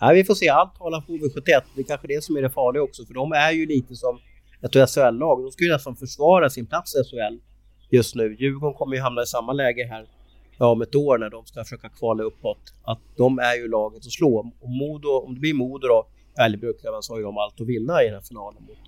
[0.00, 1.62] Ja, vi får se, allt talar på HV71.
[1.74, 4.18] Det är kanske det som är det farliga också, för de är ju lite som
[4.62, 5.42] ett SHL-lag.
[5.42, 7.38] De ska ju nästan försvara sin plats i SHL
[7.90, 8.36] just nu.
[8.38, 10.06] Djurgården kommer ju hamna i samma läge här
[10.58, 12.74] ja, om ett år när de ska försöka kvala uppåt.
[12.84, 14.52] Att de är ju laget att slå.
[14.60, 16.06] Och Modo, om det blir Modo då,
[16.40, 18.78] eller Björklöven, så har ju de allt att vinna i den här finalen mot,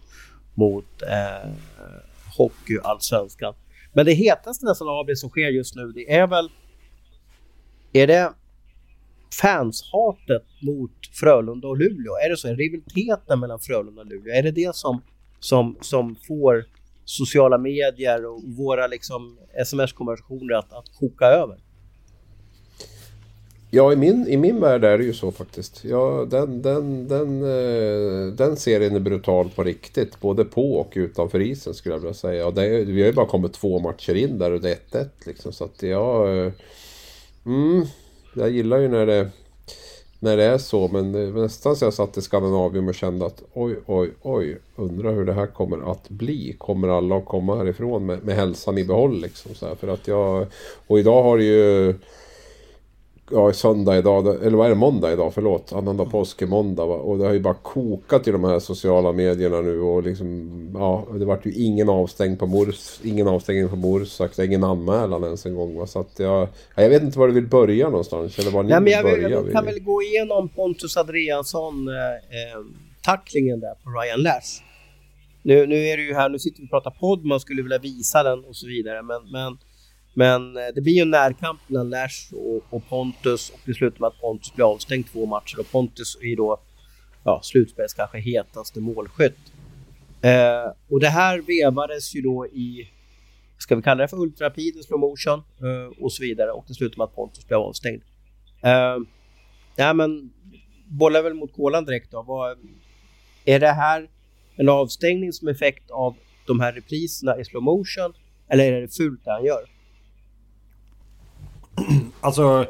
[0.54, 1.50] mot eh,
[2.36, 3.54] Hockeyallsvenskan.
[3.92, 6.50] Men det hetaste nästan av det som sker just nu, det är väl...
[7.92, 8.32] Är det
[9.42, 12.12] fanshatet mot Frölunda och Luleå?
[12.24, 12.48] Är det så?
[12.48, 14.34] Rivaliteten mellan Frölunda och Luleå?
[14.34, 15.02] Är det det som,
[15.40, 16.64] som, som får
[17.04, 21.58] sociala medier och våra liksom sms-konversationer att, att koka över?
[23.72, 25.84] Ja, i min, i min värld är det ju så faktiskt.
[25.84, 30.20] Ja, den, den, den, eh, den serien är brutal på riktigt.
[30.20, 32.46] Både på och utanför isen skulle jag vilja säga.
[32.46, 34.78] Och det är, vi har ju bara kommit två matcher in där och det är
[34.98, 35.52] 1-1 liksom.
[35.52, 36.38] Så att jag...
[36.38, 36.52] Eh,
[37.46, 37.84] mm,
[38.34, 39.30] jag gillar ju när det
[40.22, 40.88] när det är så.
[40.88, 44.58] Men det var nästan så jag satt i Skandinavien och kände att oj, oj, oj.
[44.76, 46.56] Undrar hur det här kommer att bli.
[46.58, 49.54] Kommer alla att komma härifrån med, med hälsan i behåll liksom?
[49.54, 50.46] Så här, för att jag...
[50.86, 51.94] Och idag har det ju
[53.30, 55.72] ja, söndag idag, eller vad är det, måndag idag, förlåt.
[55.72, 56.94] Annandag påsk är måndag va?
[56.94, 61.06] Och det har ju bara kokat i de här sociala medierna nu och liksom, ja,
[61.18, 65.54] det vart ju ingen avstängd på Mors, ingen avstängning på Morsak, ingen anmälan ens en
[65.54, 65.86] gång va.
[65.86, 68.80] Så att jag, jag vet inte var du vill börja någonstans, eller var ni Nej,
[68.80, 69.28] men jag, börja.
[69.28, 72.64] Jag, jag kan väl gå igenom Pontus Andreasson eh, eh,
[73.02, 74.62] tacklingen där på Ryan Lash.
[75.42, 77.78] Nu, nu är det ju här, nu sitter vi och pratar podd, man skulle vilja
[77.78, 79.58] visa den och så vidare, men, men
[80.14, 84.00] men eh, det blir ju en närkamp mellan Lash och, och, Pontus och det slutar
[84.00, 86.60] med att Pontus blir avstängd två matcher och Pontus är då
[87.24, 89.52] ja, slutspelets kanske hetaste målskytt.
[90.22, 92.88] Eh, och det här vevades ju då i,
[93.58, 96.74] ska vi kalla det för ultrapid i slow motion eh, och så vidare och det
[96.74, 98.02] slutar med att Pontus blir avstängd.
[98.62, 98.96] Eh,
[99.76, 100.32] ja men,
[100.86, 102.22] bollar väl mot kolan direkt då.
[102.22, 102.58] Vad,
[103.44, 104.08] är det här
[104.56, 108.12] en avstängning som effekt av de här repriserna i slow motion
[108.48, 109.79] eller är det fult det han gör?
[112.20, 112.66] alltså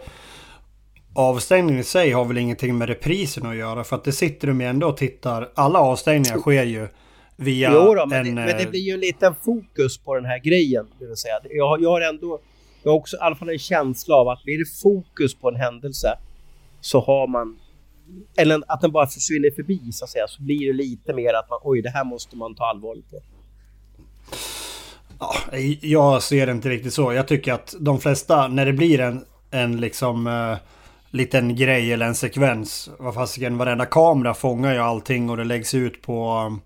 [1.14, 3.84] avstängningen i sig har väl ingenting med reprisen att göra.
[3.84, 5.50] För att det sitter de ju ändå och tittar.
[5.54, 6.88] Alla avstängningar sker ju
[7.36, 8.34] via jo då, men, en...
[8.34, 10.86] Det, men det blir ju en liten fokus på den här grejen.
[10.98, 11.40] Det vill säga.
[11.50, 12.40] Jag, jag har ändå...
[12.82, 15.56] Jag har också i alla fall en känsla av att blir det fokus på en
[15.56, 16.18] händelse
[16.80, 17.58] så har man...
[18.36, 20.28] Eller att den bara försvinner förbi så att säga.
[20.28, 23.22] Så blir det lite mer att man oj det här måste man ta allvarligt på.
[25.20, 25.34] Ja,
[25.80, 27.12] jag ser det inte riktigt så.
[27.12, 30.56] Jag tycker att de flesta, när det blir en, en liksom uh,
[31.10, 32.90] liten grej eller en sekvens.
[32.98, 36.58] Vad fasiken, varenda kamera fångar ju allting och det läggs ut på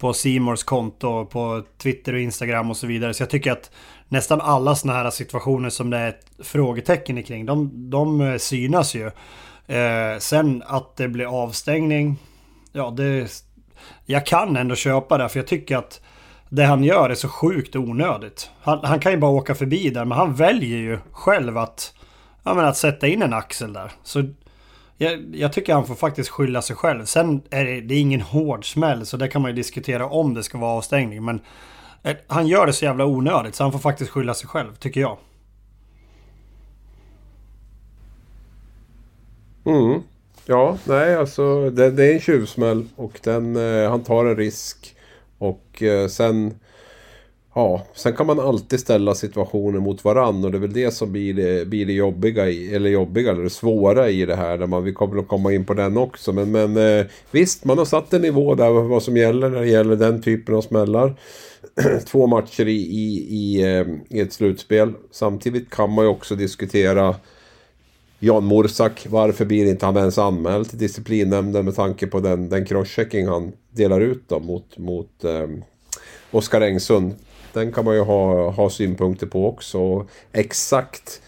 [0.00, 3.14] på Simors konto, på Twitter och Instagram och så vidare.
[3.14, 3.70] Så jag tycker att
[4.08, 8.94] nästan alla sådana här situationer som det är ett frågetecken kring, de, de eh, synas
[8.94, 9.06] ju.
[9.66, 12.16] Eh, sen att det blir avstängning,
[12.72, 13.44] ja det...
[14.06, 16.00] Jag kan ändå köpa det, för jag tycker att
[16.52, 18.50] det han gör är så sjukt onödigt.
[18.60, 21.94] Han, han, kan ju bara åka förbi där, men han väljer ju själv att,
[22.42, 23.92] ja, men att sätta in en axel där.
[24.02, 24.24] Så
[24.96, 27.04] Jag, jag, tycker han får faktiskt skylla sig själv.
[27.04, 30.34] Sen är det, det är ingen hård smäll så det kan man ju diskutera om
[30.34, 31.24] det ska vara avstängning.
[31.24, 31.40] Men
[32.02, 35.00] eh, han gör det så jävla onödigt så han får faktiskt skylla sig själv, tycker
[35.00, 35.18] jag.
[39.64, 40.02] Mm.
[40.46, 44.96] Ja, nej alltså det, det är en tjuvsmäll och den, eh, han tar en risk.
[45.40, 46.54] Och eh, sen...
[47.54, 51.12] Ja, sen kan man alltid ställa situationer mot varandra och det är väl det som
[51.12, 54.58] blir det, blir det jobbiga, i, eller jobbiga, eller det svåra i det här.
[54.58, 56.32] Där man, vi kommer att komma in på den också.
[56.32, 59.68] Men, men eh, visst, man har satt en nivå där vad som gäller när det
[59.68, 61.14] gäller den typen av smällar.
[62.06, 64.92] Två matcher i, i, i, eh, i ett slutspel.
[65.10, 67.14] Samtidigt kan man ju också diskutera
[68.22, 72.64] Jan Morsak, varför blir inte han ens anmäld till disciplinnämnden med tanke på den, den
[72.64, 75.48] crosschecking han delar ut då mot, mot eh,
[76.30, 77.14] Oskar Engsund.
[77.52, 80.06] Den kan man ju ha, ha synpunkter på också.
[80.32, 81.22] Exakt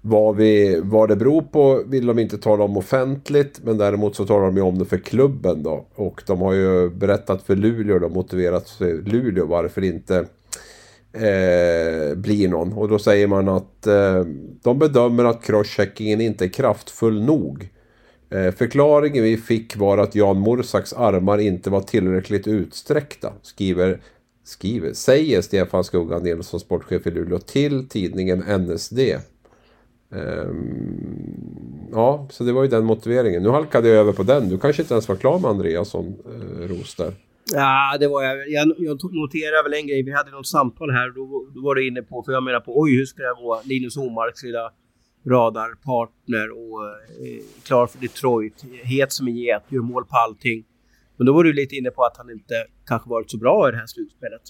[0.00, 4.26] vad, vi, vad det beror på vill de inte tala om offentligt men däremot så
[4.26, 5.86] talar de ju om det för klubben då.
[5.94, 10.26] Och de har ju berättat för Luleå, och motiverat för Luleå varför inte
[11.12, 12.72] eh, blir någon.
[12.72, 14.24] Och då säger man att eh,
[14.62, 17.68] de bedömer att crosscheckingen inte är kraftfull nog.
[18.30, 23.32] Eh, förklaringen vi fick var att Jan Morsaks armar inte var tillräckligt utsträckta.
[23.42, 24.00] Skriver,
[24.44, 28.98] skriver säger Stefan Skuggan Nilsson, sportchef i Luleå, till tidningen NSD.
[30.10, 33.42] Um, ehm, ja, så det var ju den motiveringen.
[33.42, 34.48] Nu halkade jag över på den.
[34.48, 37.14] Du kanske inte ens var klar med Andreasson, eh, Ros där.
[37.52, 38.50] Ja, det var jag.
[38.50, 40.02] Jag, jag noterade väl en grej.
[40.02, 41.10] Vi hade något samtal här.
[41.10, 43.62] Då, då var du inne på, för jag menar på, oj hur ska det gå?
[43.64, 44.72] Linus Omarks lilla
[45.26, 46.84] radarpartner och
[47.26, 48.64] eh, klar för Detroit.
[48.82, 50.64] Het som en get, gör mål på allting.
[51.16, 52.54] Men då var du lite inne på att han inte
[52.86, 54.42] kanske varit så bra i det här slutspelet.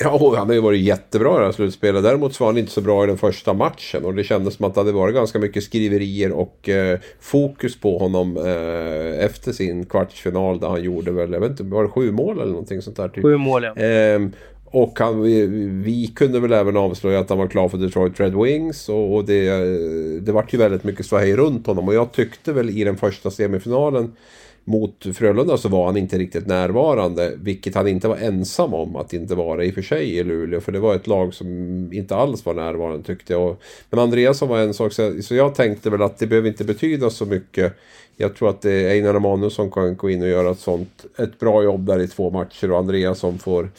[0.00, 2.02] Ja, han har ju varit jättebra i det här slutspelet.
[2.02, 4.04] Däremot så var han inte så bra i den första matchen.
[4.04, 7.98] Och det kändes som att det hade varit ganska mycket skriverier och eh, fokus på
[7.98, 10.60] honom eh, efter sin kvartsfinal.
[10.60, 13.08] Där han gjorde väl, jag vet inte, var det sju mål eller någonting sånt där?
[13.08, 13.22] Typ.
[13.24, 13.82] Sju mål ja.
[13.82, 14.20] Eh,
[14.70, 15.46] och han, vi,
[15.84, 18.88] vi, kunde väl även avslöja att han var klar för Detroit Red Wings.
[18.88, 19.50] Och, och det,
[20.20, 21.88] det vart ju väldigt mycket ståhej runt honom.
[21.88, 24.12] Och jag tyckte väl i den första semifinalen
[24.68, 29.12] mot Frölunda så var han inte riktigt närvarande, vilket han inte var ensam om att
[29.12, 30.60] inte vara i och för sig i Luleå.
[30.60, 31.48] För det var ett lag som
[31.92, 33.56] inte alls var närvarande tyckte jag.
[33.90, 34.92] Men Andreasson var en sak,
[35.22, 37.74] så jag tänkte väl att det behöver inte betyda så mycket.
[38.20, 41.86] Jag tror att Einar Emanuelsson kan gå in och göra ett sånt, ett bra jobb
[41.86, 43.70] där i två matcher och Andreasson får,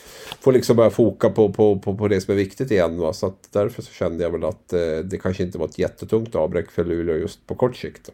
[0.42, 3.00] får liksom börja foka på, på, på, på det som är viktigt igen.
[3.00, 3.14] Va?
[3.14, 6.36] Så att därför så kände jag väl att eh, det kanske inte var ett jättetungt
[6.36, 8.10] avbräck för Luleå just på kort sikt.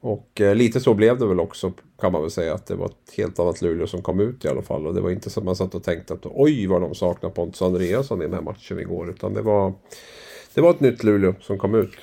[0.00, 2.86] Och eh, lite så blev det väl också kan man väl säga att det var
[2.86, 4.86] ett helt annat Luleå som kom ut i alla fall.
[4.86, 7.30] Och det var inte så att man satt och tänkte att oj vad de saknar
[7.30, 9.10] Pontus Andreasson i den här matchen igår.
[9.10, 9.74] Utan det var,
[10.54, 11.96] det var ett nytt Luleå som kom ut.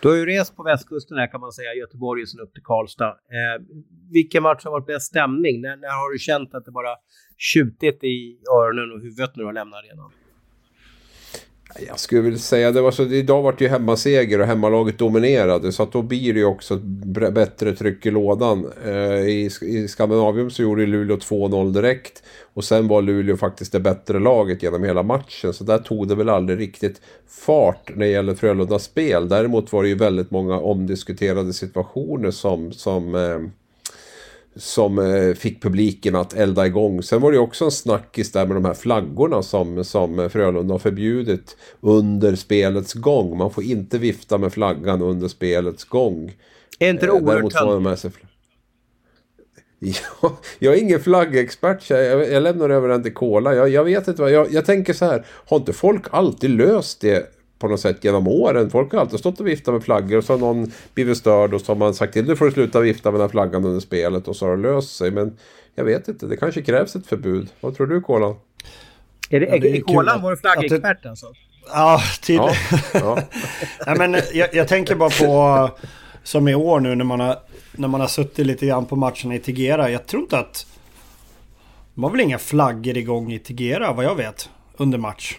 [0.00, 2.62] Du har ju rest på västkusten här kan man säga, Göteborg och sen upp till
[2.62, 3.08] Karlstad.
[3.08, 3.62] Eh,
[4.10, 5.60] vilken match har varit bäst stämning?
[5.60, 6.96] När, när har du känt att det bara
[7.36, 10.10] tjutit i öronen och huvudet när du har lämnat arenan?
[11.88, 13.02] Jag skulle vilja säga det var så.
[13.02, 15.72] Idag var det ju hemmaseger och hemmalaget dominerade.
[15.72, 16.76] Så att då blir det ju också
[17.32, 18.72] bättre tryck i lådan.
[18.84, 22.22] Eh, I, I Skandinavium så gjorde Luleå 2-0 direkt.
[22.54, 25.54] Och sen var Luleå faktiskt det bättre laget genom hela matchen.
[25.54, 29.28] Så där tog det väl aldrig riktigt fart när det gäller Frölundas spel.
[29.28, 33.38] Däremot var det ju väldigt många omdiskuterade situationer som, som eh,
[34.56, 37.02] som eh, fick publiken att elda igång.
[37.02, 40.78] Sen var det också en snackis där med de här flaggorna som, som Frölunda har
[40.78, 43.38] förbjudit under spelets gång.
[43.38, 46.32] Man får inte vifta med flaggan under spelets gång.
[46.78, 47.52] Är inte det eh, oerhört
[50.58, 53.54] jag är ingen flaggexpert, jag, jag lämnar över den till Kola.
[53.54, 57.00] Jag, jag vet inte vad, jag, jag tänker så här, har inte folk alltid löst
[57.00, 58.70] det på något sätt genom åren.
[58.70, 61.60] Folk har alltid stått och viftat med flaggor och så har någon blivit störd och
[61.60, 64.36] så har man sagt till du får sluta vifta med den flaggan under spelet och
[64.36, 65.10] så har det löst sig.
[65.10, 65.36] Men
[65.74, 67.48] jag vet inte, det kanske krävs ett förbud.
[67.60, 68.36] Vad tror du Kolan?
[69.30, 71.10] Är det, ja, det är Kolan vår flaggexpert det...
[71.10, 71.26] alltså?
[71.68, 72.54] Ja, tydligen.
[72.94, 73.18] Ja,
[73.86, 73.94] ja.
[73.98, 75.70] Men jag, jag, tänker bara på
[76.22, 77.38] som i år nu när man har,
[77.72, 79.90] när man har suttit lite grann på matcherna i Tigera.
[79.90, 80.66] Jag tror inte att...
[81.94, 85.38] Det var väl inga flaggor igång i Tigera vad jag vet under match.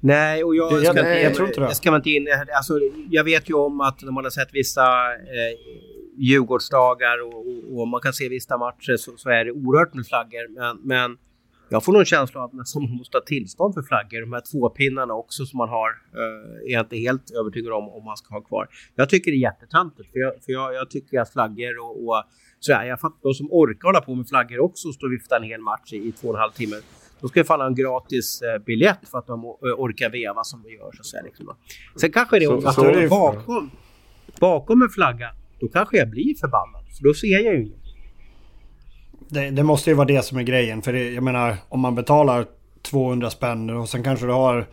[0.00, 1.74] Nej, och jag, jag ska, nej, inte, jag tror inte det.
[1.74, 2.74] ska man inte in, alltså,
[3.10, 4.82] Jag vet ju om att när man har sett vissa
[5.14, 5.58] eh,
[6.18, 10.06] Djurgårdsdagar och, och, och, man kan se vissa matcher så, så är det oerhört med
[10.06, 10.48] flaggor.
[10.58, 11.18] Men, men
[11.68, 12.64] jag får nog känsla av att man
[12.98, 14.20] måste ha tillstånd för flaggor.
[14.20, 17.88] De här två pinnarna också som man har eh, är jag inte helt övertygad om
[17.88, 18.68] om man ska ha kvar.
[18.94, 22.24] Jag tycker det är jättetöntigt för, jag, för jag, jag tycker att flaggor och, och
[22.60, 25.12] så här, jag fattar de som orkar hålla på med flaggor också och stå och
[25.12, 26.76] vifta en hel match i, i två och en halv timme
[27.20, 29.44] De ska ju fan ha en gratis eh, biljett för att de
[29.78, 30.90] orkar veva som vi gör.
[30.92, 31.56] Så att säga, liksom.
[31.96, 33.70] Sen kanske det är så, så, bakom,
[34.40, 36.84] bakom en flagga, då kanske jag blir förbannad.
[36.96, 37.86] För då ser jag ju inget.
[39.28, 40.82] Det, det, måste ju vara det som är grejen.
[40.82, 42.46] För det, jag menar, om man betalar
[42.82, 44.66] 200 spänn och sen kanske du har...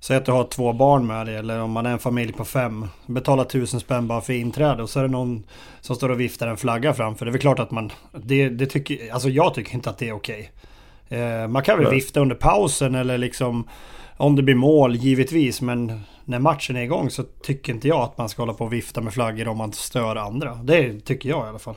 [0.00, 2.44] Säg att du har två barn med dig eller om man är en familj på
[2.44, 2.86] fem.
[3.06, 5.46] Betalar tusen spänn bara för inträde och så är det någon
[5.80, 7.24] som står och viftar en flagga framför.
[7.24, 7.92] Det är väl klart att man...
[8.12, 10.50] Det, det tycker, alltså jag tycker inte att det är okej.
[11.08, 11.94] Eh, man kan väl Nej.
[11.94, 13.68] vifta under pausen eller liksom...
[14.16, 15.60] Om det blir mål, givetvis.
[15.60, 18.72] Men när matchen är igång så tycker inte jag att man ska hålla på och
[18.72, 20.54] vifta med flaggor om man stör andra.
[20.54, 21.74] Det tycker jag i alla fall.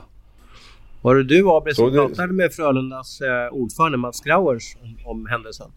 [1.02, 1.98] Var det du Abel som det...
[1.98, 5.72] pratade med Frölundas eh, ordförande Mats Grauers om, om händelsen?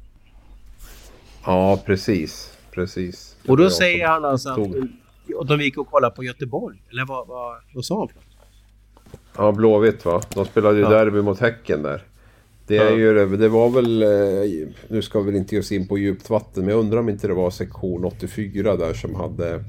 [1.44, 2.56] Ja, precis.
[2.70, 3.36] Precis.
[3.48, 4.50] Och då säger han alltså
[5.40, 6.82] att de gick och kollade på Göteborg.
[6.90, 8.08] Eller vad, vad, vad sa han?
[9.36, 10.22] Ja, Blåvitt va?
[10.34, 10.88] De spelade ju ja.
[10.88, 12.02] derby mot Häcken där.
[12.70, 15.88] Det, är ju, det var väl, eh, nu ska vi väl inte ge oss in
[15.88, 19.64] på djupt vatten, men jag undrar om inte det var sektion 84 där som hade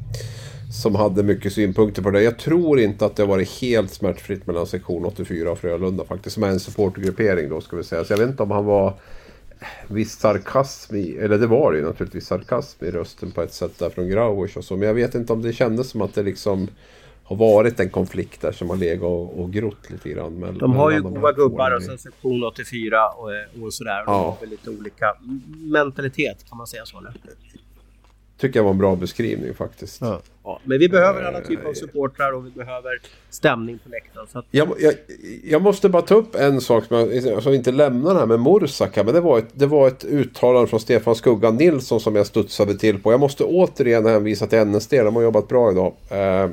[0.73, 2.21] som hade mycket synpunkter på det.
[2.21, 6.33] Jag tror inte att det har varit helt smärtfritt mellan sektion 84 och Frölunda faktiskt.
[6.33, 8.03] Som är en supportergruppering då ska vi säga.
[8.03, 8.93] Så jag vet inte om han var
[9.87, 13.79] viss sarkasm i, eller det var det ju naturligtvis sarkasm i rösten på ett sätt
[13.79, 14.77] där från Grauers och så.
[14.77, 16.67] Men jag vet inte om det kändes som att det liksom
[17.31, 20.33] har varit en konflikt där som har legat och, och grott lite grann.
[20.33, 23.29] Mellan, de har ju goda gubbar och sen sektion 84 och,
[23.63, 24.01] och sådär.
[24.01, 24.17] Och ja.
[24.17, 25.15] De har väl lite olika
[25.51, 27.13] mentalitet kan man säga så eller?
[28.41, 30.01] tycker jag var en bra beskrivning faktiskt.
[30.01, 30.21] Ja.
[30.43, 34.27] ja men vi behöver alla typer av supportrar och vi behöver stämning på läktaren.
[34.31, 34.45] Att...
[34.51, 34.93] Jag, jag,
[35.43, 39.03] jag, måste bara ta upp en sak som jag som inte lämnar här med Morsaka.
[39.03, 42.77] Men det var, ett, det var ett uttalande från Stefan Skuggan Nilsson som jag studsade
[42.77, 43.11] till på.
[43.11, 44.91] Jag måste återigen hänvisa till NSD.
[44.91, 45.93] De har jobbat bra idag.
[46.09, 46.49] Eh,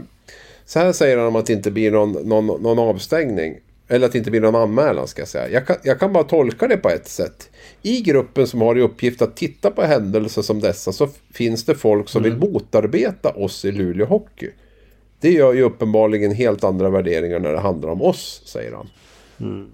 [0.69, 3.59] så här säger han om att det inte blir någon, någon, någon avstängning.
[3.89, 5.49] Eller att det inte blir någon anmälan ska jag säga.
[5.49, 7.51] Jag kan, jag kan bara tolka det på ett sätt.
[7.83, 11.75] I gruppen som har i uppgift att titta på händelser som dessa så finns det
[11.75, 12.41] folk som mm.
[12.41, 14.51] vill motarbeta oss i Luleå Hockey.
[15.21, 18.89] Det gör ju uppenbarligen helt andra värderingar när det handlar om oss, säger han.
[19.41, 19.71] Mm.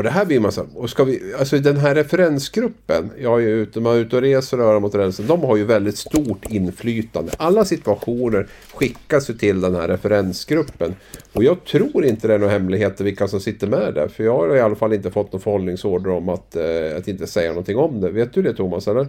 [0.00, 3.48] Och det här blir man så och ska vi, alltså den här referensgruppen, jag är
[3.48, 6.50] ute, man är ute och reser och rör mot rälsen, de har ju väldigt stort
[6.50, 7.32] inflytande.
[7.36, 10.94] Alla situationer skickas ju till den här referensgruppen.
[11.32, 14.36] Och jag tror inte det är några hemligheter vilka som sitter med där, för jag
[14.36, 17.76] har i alla fall inte fått någon förhållningsorder om att, eh, att inte säga någonting
[17.76, 18.10] om det.
[18.10, 19.06] Vet du det Thomas, eller?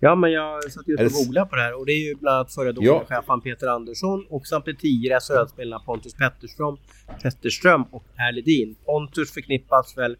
[0.00, 2.36] Ja, men jag satt just och googlade på det här och det är ju bland
[2.36, 3.40] annat före domarchefen ja.
[3.44, 6.76] Peter Andersson och samt tidigare SHL-spelarna Pontus Petterström,
[7.22, 8.76] Petterström och Per Ledin.
[8.84, 10.16] Pontus förknippas väl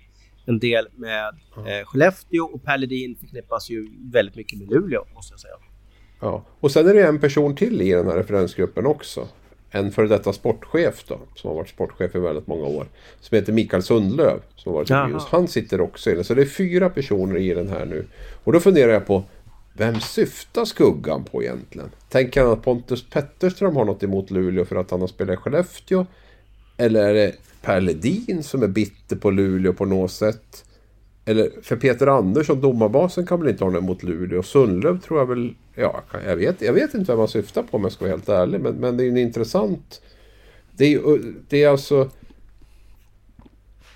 [0.46, 5.32] en del med eh, Skellefteå och Per Ledin förknippas ju väldigt mycket med Luleå måste
[5.32, 5.54] jag säga.
[6.20, 9.28] Ja, och sen är det en person till i den här referensgruppen också.
[9.70, 12.86] En före detta sportchef då, som har varit sportchef i väldigt många år.
[13.20, 14.40] Som heter Mikael Sundlöv.
[14.56, 16.24] Som har varit Han sitter också i den.
[16.24, 18.06] Så det är fyra personer i den här nu.
[18.44, 19.24] Och då funderar jag på
[19.78, 21.90] vem syftar skuggan på egentligen?
[22.08, 25.36] Tänker han att Pontus Petterström har något emot Luleå för att han har spelat i
[25.36, 26.06] Skellefteå?
[26.76, 30.64] Eller är det Per Ledin som är bitter på Luleå på något sätt?
[31.24, 34.42] Eller för Peter Andersson, domarbasen, kan väl inte ha något emot Luleå.
[34.42, 35.54] Sundlöv tror jag väl...
[35.74, 38.28] Ja, jag vet, jag vet inte vem man syftar på om jag ska vara helt
[38.28, 38.60] ärlig.
[38.60, 40.02] Men, men det är en intressant...
[40.76, 42.10] Det är, det är alltså...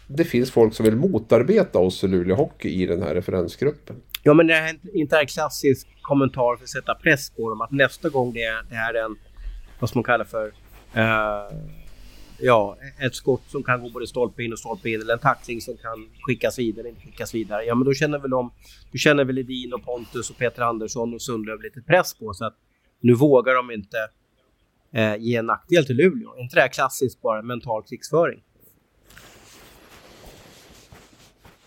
[0.07, 3.97] Det finns folk som vill motarbeta oss i Luleå Hockey i den här referensgruppen.
[4.23, 7.71] Ja, men det är inte en klassisk kommentar för att sätta press på dem att
[7.71, 9.17] nästa gång det, är, det här är en,
[9.79, 10.47] vad ska man kalla för,
[10.97, 11.59] uh,
[12.39, 15.61] ja, ett skott som kan gå både stolpe in och stolpe in eller en tackling
[15.61, 17.65] som kan skickas vidare inte skickas vidare.
[17.65, 18.53] Ja, men då känner väl de,
[18.93, 22.47] då känner väl Edin och Pontus och Peter Andersson och Sundlöv lite press på sig
[22.47, 22.57] att
[23.01, 23.97] nu vågar de inte
[24.93, 26.35] eh, ge en nackdel till Luleå.
[26.35, 28.43] Är inte det här klassiskt bara mental krigsföring?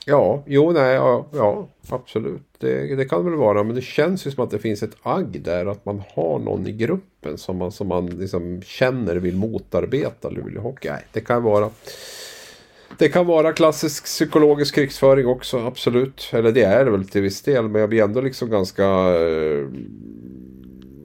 [0.08, 2.42] Ja, jo, nej, ja, ja absolut.
[2.58, 3.64] Det, det, kan väl vara.
[3.64, 5.66] Men det känns ju som att det finns ett agg där.
[5.66, 10.62] Att man har någon i gruppen som man, som man liksom känner vill motarbeta Luleå
[10.62, 10.90] Hockey.
[10.90, 11.70] Nej, det kan vara.
[12.98, 16.30] Det kan vara klassisk psykologisk krigsföring också, absolut.
[16.34, 17.68] Eller det är det väl till viss del.
[17.68, 18.86] Men jag blir ändå liksom ganska...
[18.86, 19.68] Eh,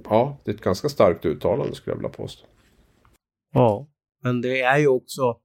[0.05, 2.47] ja, det är ett ganska starkt uttalande skulle jag vilja påstå.
[3.53, 3.89] Ja,
[4.23, 5.37] men det är ju också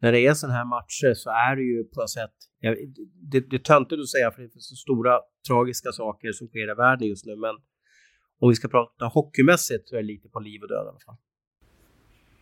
[0.00, 2.30] när det är sådana här matcher så är det ju på något sätt,
[3.32, 6.72] det, det är töntigt att säga för det är så stora tragiska saker som sker
[6.72, 7.54] i världen just nu, men
[8.40, 10.98] om vi ska prata hockeymässigt så är det lite på liv och död i alla
[11.06, 11.16] fall.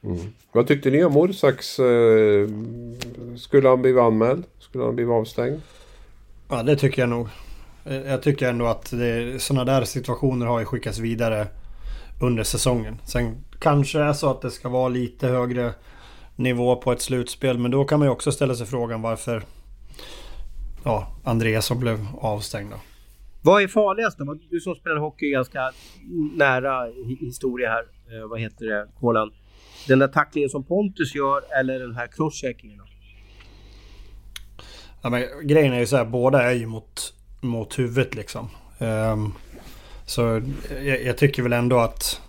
[0.03, 0.33] Mm.
[0.53, 1.79] Vad tyckte ni om Morsaks?
[1.79, 2.49] Eh,
[3.37, 4.45] skulle han bli anmäld?
[4.59, 5.61] Skulle han bli avstängd?
[6.49, 7.29] Ja, det tycker jag nog.
[7.85, 8.95] Jag tycker ändå att
[9.39, 11.47] sådana där situationer har ju skickats vidare
[12.23, 12.97] under säsongen.
[13.05, 15.73] Sen kanske är så att det ska vara lite högre
[16.39, 17.59] nivå på ett slutspel.
[17.59, 19.43] Men då kan man ju också ställa sig frågan varför
[20.85, 22.71] ja, Andreasson blev avstängd.
[22.71, 22.77] Då.
[23.43, 24.39] Vad är farligast då?
[24.51, 25.73] Du som spelar hockey ganska
[26.37, 26.87] nära
[27.21, 27.83] historia här.
[27.83, 29.31] Eh, vad heter det, Kolan?
[29.89, 32.81] Den där tacklingen som Pontus gör eller den här crosscheckingen?
[35.03, 38.49] Ja, men grejen är ju så här, båda är ju mot, mot huvudet liksom.
[38.79, 39.35] Um,
[40.07, 40.43] så
[40.83, 42.21] jag, jag, tycker väl ändå att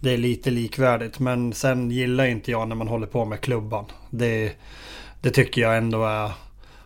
[0.00, 1.18] det är lite likvärdigt.
[1.18, 3.84] Men sen gillar inte jag när man håller på med klubban.
[4.10, 4.52] Det,
[5.20, 6.30] det tycker jag ändå är...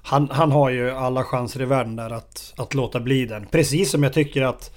[0.03, 3.47] Han, han har ju alla chanser i världen där att, att låta bli den.
[3.47, 4.75] Precis som jag tycker att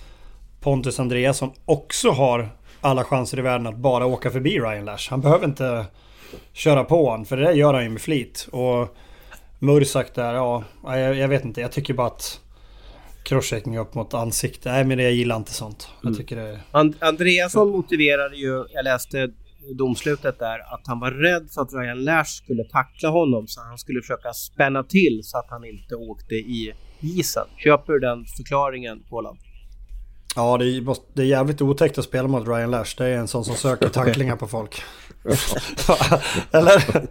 [0.59, 2.49] Pontus Andreasson också har
[2.81, 5.09] alla chanser i världen att bara åka förbi Ryan Lash.
[5.09, 5.85] Han behöver inte
[6.53, 8.47] köra på honom, för det där gör han ju med flit.
[8.51, 8.97] Och
[9.59, 11.61] Mursak där, ja, jag, jag vet inte.
[11.61, 12.39] Jag tycker bara att
[13.23, 14.71] crosschecking upp mot ansikte.
[14.71, 15.87] Nej men jag gillar inte sånt.
[16.01, 16.17] Jag mm.
[16.17, 16.59] tycker det...
[16.71, 19.29] And Andreasson motiverade ju, jag läste
[19.71, 23.77] domslutet där, att han var rädd för att Ryan Lash skulle tackla honom så han
[23.77, 27.47] skulle försöka spänna till så att han inte åkte i isen.
[27.57, 29.37] Köper du den förklaringen, Kolan?
[30.35, 32.95] Ja, det är, det är jävligt otäckt att spela mot Ryan Lash.
[32.97, 34.81] Det är en sån som söker tacklingar på folk.
[36.51, 37.07] Eller?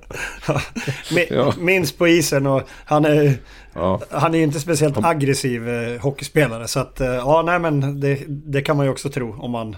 [1.61, 3.35] Minst på isen och han är,
[3.73, 4.01] ja.
[4.11, 6.69] han är inte speciellt aggressiv eh, hockeyspelare.
[6.69, 9.77] Så att, eh, ja, nej men det, det kan man ju också tro om man...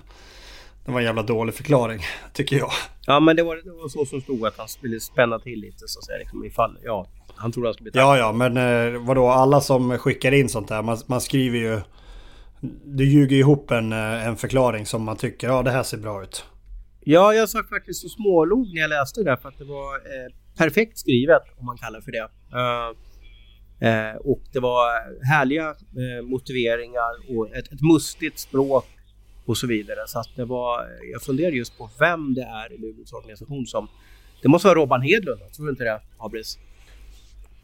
[0.85, 2.01] Det var en jävla dålig förklaring,
[2.33, 2.71] tycker jag.
[3.07, 5.85] Ja, men det var, det var så som stod att han skulle spänna till lite
[5.87, 6.19] så att säga.
[6.19, 9.99] Liksom, ifall, ja, han trodde han skulle bli Ja, ja, men eh, vadå, alla som
[9.99, 11.81] skickar in sånt där, man, man skriver ju...
[12.85, 16.23] Du ljuger ihop en, eh, en förklaring som man tycker, ja det här ser bra
[16.23, 16.45] ut.
[17.01, 20.35] Ja, jag sa faktiskt så smålog när jag läste det för att det var eh,
[20.59, 22.29] perfekt skrivet om man kallar det för det.
[22.55, 22.91] Uh,
[23.89, 24.87] eh, och det var
[25.27, 28.87] härliga eh, motiveringar och ett, ett mustigt språk
[29.47, 29.99] och så vidare.
[30.07, 33.67] Så att det var, eh, jag funderade just på vem det är i Luleås organisation
[33.67, 33.89] som...
[34.43, 36.59] Det måste vara Robban Hedlund, tror du inte det, Abris?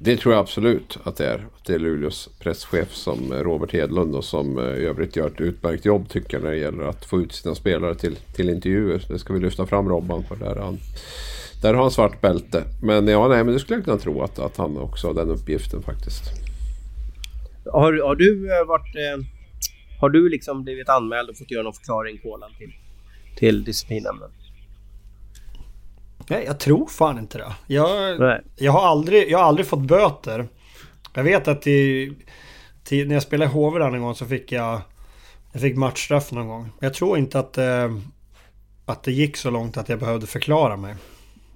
[0.02, 1.46] Det tror jag absolut att det är.
[1.56, 5.26] Att det är Luleås presschef som eh, Robert Hedlund och som eh, i övrigt gör
[5.26, 8.50] ett utmärkt jobb tycker jag när det gäller att få ut sina spelare till, till
[8.50, 9.04] intervjuer.
[9.08, 10.78] Det ska vi lyfta fram Robban för där han
[11.62, 12.64] där har han svart bälte.
[12.82, 15.30] Men ja, nej, men det skulle jag kunna tro att, att han också har den
[15.30, 16.22] uppgiften faktiskt.
[17.72, 18.96] Har, har du eh, varit...
[18.96, 19.26] Eh,
[20.00, 22.72] har du liksom blivit anmäld och fått göra någon förklaring, Kolan, till,
[23.36, 24.30] till disciplinnämnden?
[26.30, 27.52] Nej, jag tror fan inte det.
[27.66, 30.48] Jag, jag, har aldrig, jag har aldrig fått böter.
[31.14, 32.12] Jag vet att i,
[32.84, 34.80] till, när jag spelade i HV en gång så fick jag,
[35.52, 36.70] jag fick matchstraff någon gång.
[36.80, 37.96] Jag tror inte att, eh,
[38.86, 40.94] att det gick så långt att jag behövde förklara mig.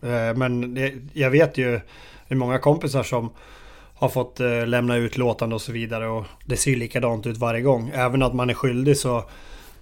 [0.03, 1.81] Eh, men det, jag vet ju,
[2.29, 3.31] är många kompisar som
[3.95, 7.91] har fått eh, lämna utlåtande och så vidare och det ser likadant ut varje gång.
[7.95, 9.25] Även att man är skyldig så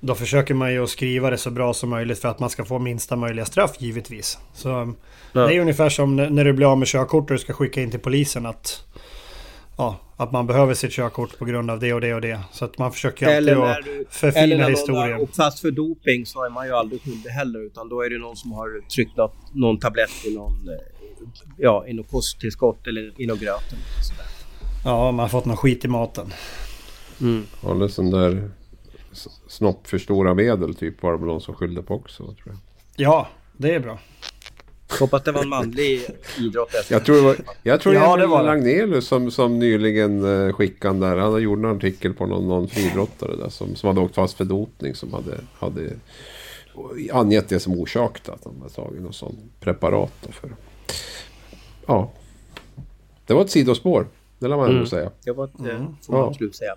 [0.04, 2.64] då försöker man ju att skriva det så bra som möjligt för att man ska
[2.64, 4.38] få minsta möjliga straff givetvis.
[4.54, 4.94] Så
[5.32, 5.46] ja.
[5.46, 7.90] det är ungefär som när du blir av med körkort och du ska skicka in
[7.90, 8.84] till polisen att
[9.76, 12.40] Ja, att man behöver sitt körkort på grund av det och det och det.
[12.52, 13.78] Så att man försöker alltid att
[14.10, 15.20] förfina eller när historien.
[15.20, 18.18] Och fast för doping så är man ju aldrig skyldig heller utan då är det
[18.18, 20.74] någon som har tryckt upp någon tablett i någon, eh,
[21.58, 23.74] ja, i något kosttillskott eller i någon gröt.
[24.84, 26.32] Ja, man har fått någon skit i maten.
[27.20, 27.46] Mm.
[27.62, 28.50] Ja, det är sån där
[29.62, 32.56] snopp för stora medel typ var det någon som skyllde på också tror jag.
[32.96, 33.98] Ja, det är bra.
[35.00, 36.00] Hoppas det var en manlig
[36.38, 36.74] idrott.
[36.90, 40.98] Jag tror det var, jag tror ja, det var Lagnelius som, som nyligen eh, skickade
[40.98, 41.16] där.
[41.16, 44.36] Han har gjort en artikel på någon, någon friidrottare där som, som hade åkt fast
[44.36, 44.94] för dopning.
[44.94, 45.90] Som hade, hade
[47.12, 50.28] angett det som orsak till att han hade tagit något sånt preparat.
[50.30, 50.50] För.
[51.86, 52.12] Ja.
[53.26, 54.06] Det var ett sidospår.
[54.38, 54.86] Det lär man ändå mm.
[54.86, 55.10] säga.
[55.24, 55.96] Det var ett, eh, mm.
[56.06, 56.74] får man absolut säga.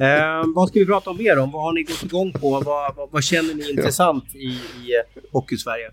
[0.00, 1.50] Eh, vad ska vi prata om mer om?
[1.50, 2.50] Vad har ni gått igång på?
[2.50, 5.90] Vad, vad, vad känner ni intressant i, i eh, Hockeysverige?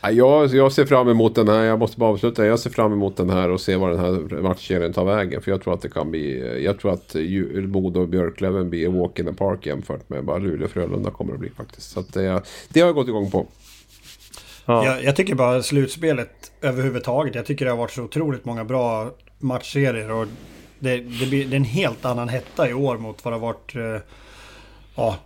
[0.00, 2.46] Jag, jag ser fram emot den här, jag måste bara avsluta.
[2.46, 5.42] Jag ser fram emot den här och se vad den här matchserien tar vägen.
[5.42, 6.62] För jag tror att det kan bli...
[6.64, 7.16] Jag tror att
[7.54, 11.50] Modo och Björklöven blir walk in the park jämfört med vad Luleå-Frölunda kommer att bli
[11.50, 11.90] faktiskt.
[11.90, 13.46] Så det, det har jag gått igång på.
[14.66, 14.84] Ja.
[14.84, 17.34] Jag, jag, tycker bara slutspelet överhuvudtaget.
[17.34, 20.10] Jag tycker det har varit så otroligt många bra matchserier.
[20.10, 20.26] Och
[20.78, 23.46] det, det, blir, det är en helt annan hetta i år mot vad det har
[23.46, 23.76] varit...
[23.76, 24.02] Eh,
[24.96, 25.16] ja,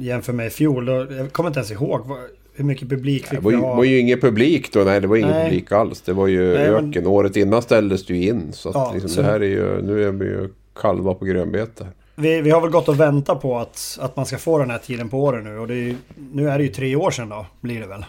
[0.00, 0.88] jämfört med i fjol.
[0.88, 2.06] Jag kommer inte ens ihåg
[2.54, 3.70] hur mycket publik fick vi ha?
[3.70, 4.80] Det var ju ingen publik då.
[4.80, 5.44] Nej, det var ingen nej.
[5.44, 6.00] publik alls.
[6.00, 6.90] Det var ju nej, öken.
[6.94, 7.06] Men...
[7.06, 8.52] Året innan ställdes det ju in.
[8.52, 9.20] Så, ja, liksom, så...
[9.20, 9.82] det här är ju...
[9.82, 11.86] Nu är vi ju kalva på grönbete.
[12.14, 14.78] Vi, vi har väl gått och väntat på att, att man ska få den här
[14.78, 15.58] tiden på året nu.
[15.58, 15.96] Och det är,
[16.32, 18.04] nu är det ju tre år sedan då, blir det väl.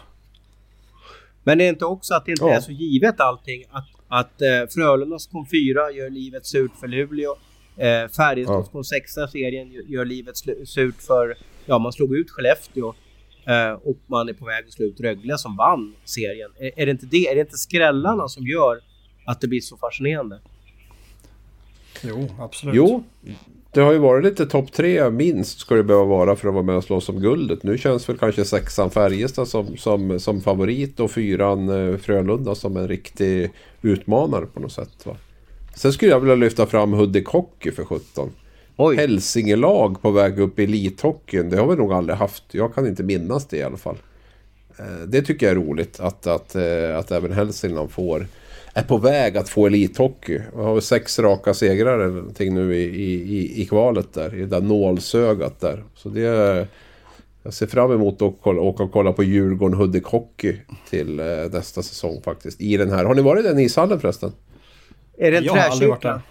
[1.43, 2.53] Men det är inte också att det inte ja.
[2.53, 3.63] är så givet allting.
[3.71, 7.35] Att, att eh, Frölundas kom fyra, gör livet surt för Luleå.
[7.77, 8.71] Eh, Färjestads ja.
[8.71, 11.37] kom sexa serien, gör livet surt för...
[11.65, 12.93] Ja, man slog ut Skellefteå.
[13.45, 16.51] Eh, och man är på väg att slå ut Rögle som vann serien.
[16.59, 17.27] Är, är, det inte det?
[17.27, 18.79] Är det inte skrällarna som gör
[19.25, 20.39] att det blir så fascinerande?
[22.03, 22.75] Jo, absolut.
[22.75, 23.03] Jo,
[23.73, 26.63] det har ju varit lite topp tre minst ska det behöva vara för att vara
[26.63, 27.63] med och slåss om guldet.
[27.63, 32.77] Nu känns väl kanske sexan Färjestad som, som, som favorit och fyran eh, Frölunda som
[32.77, 33.51] en riktig
[33.81, 35.05] utmanare på något sätt.
[35.05, 35.17] Va?
[35.75, 38.31] Sen skulle jag vilja lyfta fram Hudik Hockey för 17.
[38.77, 38.95] Oj.
[38.95, 41.49] Hälsingelag på väg upp i elithockeyn.
[41.49, 42.43] Det har vi nog aldrig haft.
[42.51, 43.97] Jag kan inte minnas det i alla fall.
[44.79, 48.27] Eh, Det tycker jag är roligt att, att, eh, att även Hälsingland får
[48.73, 50.41] är på väg att få elithockey.
[50.55, 54.35] Vi har sex raka segrar eller någonting nu i, i, i, i kvalet där.
[54.35, 55.83] I det där nålsögat där.
[55.95, 56.21] Så det...
[56.25, 56.67] är-
[57.45, 60.55] Jag ser fram emot att kolla, åka och kolla på Djurgården Hudik Hockey
[60.89, 62.61] till eh, nästa säsong faktiskt.
[62.61, 63.05] I den här.
[63.05, 64.31] Har ni varit i den ishallen förresten?
[65.17, 66.21] Är det en Jag träkyrka?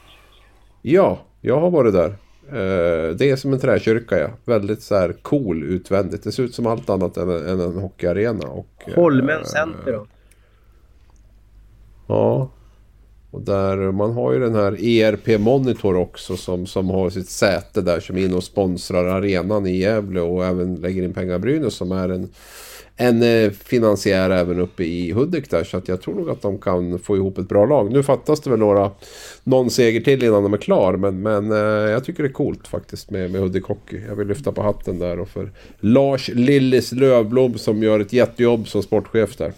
[0.83, 2.09] Ja, jag har varit där.
[2.49, 4.29] Eh, det är som en träkyrka ja.
[4.45, 6.25] Väldigt så här cool utvändigt.
[6.25, 8.47] Det ser ut som allt annat än, en- än en hockeyarena.
[8.49, 10.07] Och, eh, Holmen Center då?
[12.13, 12.51] Ja.
[13.31, 17.81] Och där man har ju den här ERP Monitor också som, som har sitt säte
[17.81, 21.39] där som är inne och sponsrar arenan i Gävle och även lägger in pengar i
[21.39, 22.29] Brynäs som är en,
[22.97, 25.65] en eh, finansiär även uppe i Hudik där.
[25.65, 27.93] Så att jag tror nog att de kan få ihop ett bra lag.
[27.93, 28.91] Nu fattas det väl några,
[29.45, 30.97] någon seger till innan de är klar.
[30.97, 34.01] Men, men eh, jag tycker det är coolt faktiskt med, med Hudik Hockey.
[34.09, 35.51] Jag vill lyfta på hatten där och för
[35.81, 39.53] Lars Lillis Lövblom som gör ett jättejobb som sportchef där.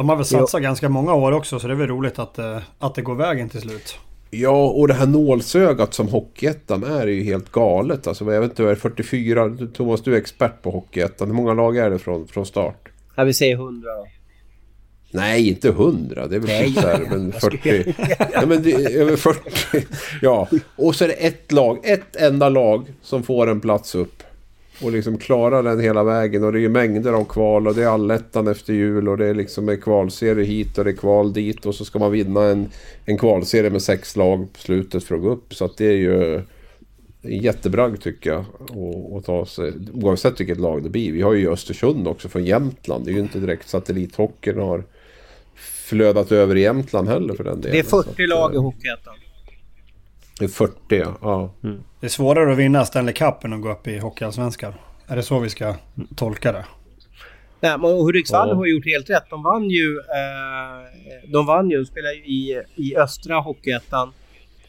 [0.00, 2.58] De har väl satsat ganska många år också så det är väl roligt att, eh,
[2.78, 3.98] att det går vägen till slut.
[4.30, 8.06] Ja, och det här nålsögat som Hockeyettan är är ju helt galet.
[8.06, 9.48] Alltså, jag vet inte, är det 44?
[9.48, 11.28] Du- Thomas, du är expert på Hockeyettan.
[11.28, 12.88] Hur många lag är det från, från start?
[13.16, 14.06] Ja, vi säger 100 då.
[15.10, 16.26] Nej, inte 100.
[16.26, 16.64] Det är väl Nej.
[16.66, 17.94] typ så här, men 40.
[18.32, 19.86] Ja, men det är över 40.
[20.22, 24.22] Ja, och så är det ett lag, ett enda lag som får en plats upp.
[24.82, 26.44] Och liksom klarar den hela vägen.
[26.44, 29.08] Och det är ju mängder av kval och det är allettan efter jul.
[29.08, 31.66] Och det är liksom en kvalserie hit och det är kval dit.
[31.66, 32.68] Och så ska man vinna en,
[33.04, 35.54] en kvalserie med sex lag på slutet för att gå upp.
[35.54, 36.34] Så att det är ju
[37.22, 38.40] en jättebragd tycker jag.
[38.40, 41.12] att- Att ta sig, oavsett vilket lag det blir.
[41.12, 43.04] Vi har ju Östersund också från Jämtland.
[43.04, 44.84] Det är ju inte direkt satellithockeyn har
[45.54, 47.72] flödat över i Jämtland heller för den delen.
[47.72, 49.14] Det är Så 40 att, lag i eh, Hockeyettan.
[50.40, 51.14] Det är 40 ja.
[51.22, 51.50] ja.
[52.00, 54.72] Det är svårare att vinna Stanley Cup än att gå upp i Hockeyallsvenskan.
[55.06, 55.74] Är det så vi ska
[56.16, 56.64] tolka det?
[57.60, 58.54] Nej, men Hudiksvall Ja.
[58.54, 59.24] har gjort helt rätt.
[59.30, 59.98] De vann ju...
[59.98, 64.12] Eh, de vann ju, de spelar ju i, i östra Hockeyettan.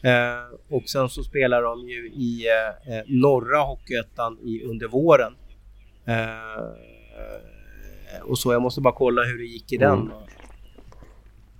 [0.02, 5.34] Eh, och sen så spelar de ju i eh, eh, norra Hockeyettan i, under våren.
[6.06, 6.72] Eh,
[8.22, 9.92] och så, jag måste bara kolla hur det gick i den.
[10.00, 10.12] Mm.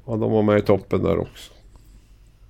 [0.07, 1.53] ja, de var med i toppen där också.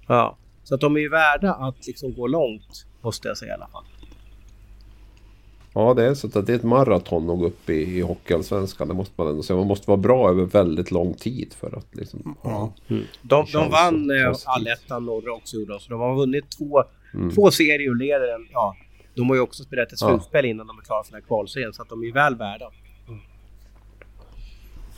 [0.09, 0.37] Ja.
[0.65, 3.67] Så att de är ju värda att liksom gå långt, måste jag säga i alla
[3.69, 3.85] fall.
[5.75, 8.89] Ja, det är så att det är ett maraton att gå upp i, i Hockeyallsvenskan.
[8.89, 9.57] Det måste man ändå säga.
[9.57, 12.37] Man måste vara bra över väldigt lång tid för att liksom...
[12.43, 12.73] Ja.
[12.89, 15.81] De, de känns vann eh, allettan norra också gjorde de.
[15.81, 16.83] Så de har vunnit två,
[17.15, 17.31] Mm.
[17.35, 18.47] två serier och leder en.
[18.53, 18.77] Ja,
[19.15, 20.09] de har ju också spelat ett Ja.
[20.09, 21.73] slutspel innan de är klara för den här kvalserien.
[21.73, 22.71] Så att de är väl värda.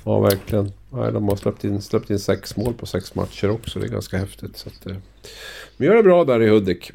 [0.04, 0.72] Ja, verkligen.
[0.90, 3.78] Nej, de har släppt in, släppt in sex mål på sex matcher också.
[3.78, 4.56] Det är ganska häftigt.
[4.56, 4.96] Så att, eh.
[5.76, 6.90] Men gör det bra där i Hudik.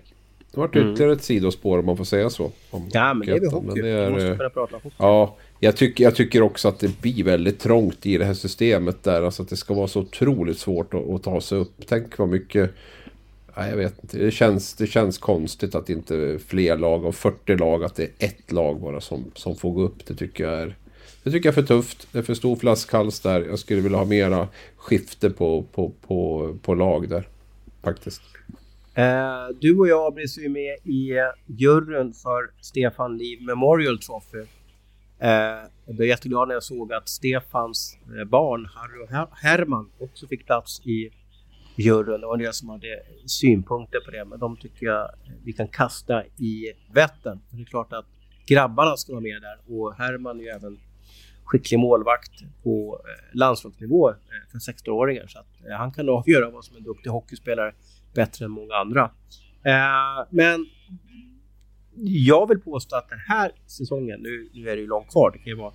[0.51, 2.51] Det vart ytterligare ett sidospår om man får säga så.
[2.71, 2.87] Mm.
[2.91, 3.67] Ja, men det är väl hockey.
[3.67, 4.95] Men det är, måste eh, kunna prata hockey.
[4.97, 9.03] Ja, jag tycker, jag tycker också att det blir väldigt trångt i det här systemet
[9.03, 9.21] där.
[9.21, 11.73] Alltså att det ska vara så otroligt svårt att, att ta sig upp.
[11.87, 12.71] Tänk vad mycket...
[13.57, 14.17] Nej, jag vet inte.
[14.17, 18.25] Det känns, det känns konstigt att inte fler lag av 40 lag, att det är
[18.25, 20.05] ett lag bara som, som får gå upp.
[20.05, 20.75] Det tycker jag är...
[21.29, 22.07] Det tycker jag är för tufft.
[22.11, 23.41] Det är för stor flaskhals där.
[23.41, 27.27] Jag skulle vilja ha mera skifte på, på, på, på lag där.
[27.83, 28.21] Faktiskt.
[28.93, 31.13] Eh, du och jag blev ju med i
[31.45, 34.39] juryn för Stefan Liv Memorial Trophy.
[35.19, 35.29] Eh,
[35.85, 40.27] jag blev jätteglad när jag såg att Stefans eh, barn, Harry och Her- Herman, också
[40.27, 41.09] fick plats i
[41.75, 42.21] juryn.
[42.21, 45.09] Det var en del som hade synpunkter på det, men de tycker jag
[45.43, 47.39] vi kan kasta i Vättern.
[47.49, 48.05] Det är klart att
[48.47, 50.79] grabbarna ska vara med där och Herman är ju även
[51.49, 52.31] skicklig målvakt
[52.63, 54.15] på eh, landslagsnivå eh,
[54.51, 55.27] för 16-åringar.
[55.27, 57.73] Så att, eh, han kan avgöra vad som är en duktig hockeyspelare
[58.13, 59.11] bättre än många andra.
[60.29, 60.65] Men
[62.03, 65.37] jag vill påstå att den här säsongen, nu, nu är det ju långt kvar, det
[65.37, 65.73] kan ju vara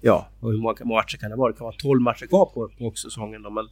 [0.00, 1.52] Ja, och hur många matcher kan det vara?
[1.52, 3.68] Det kan vara 12 matcher kvar på, på säsongen då, men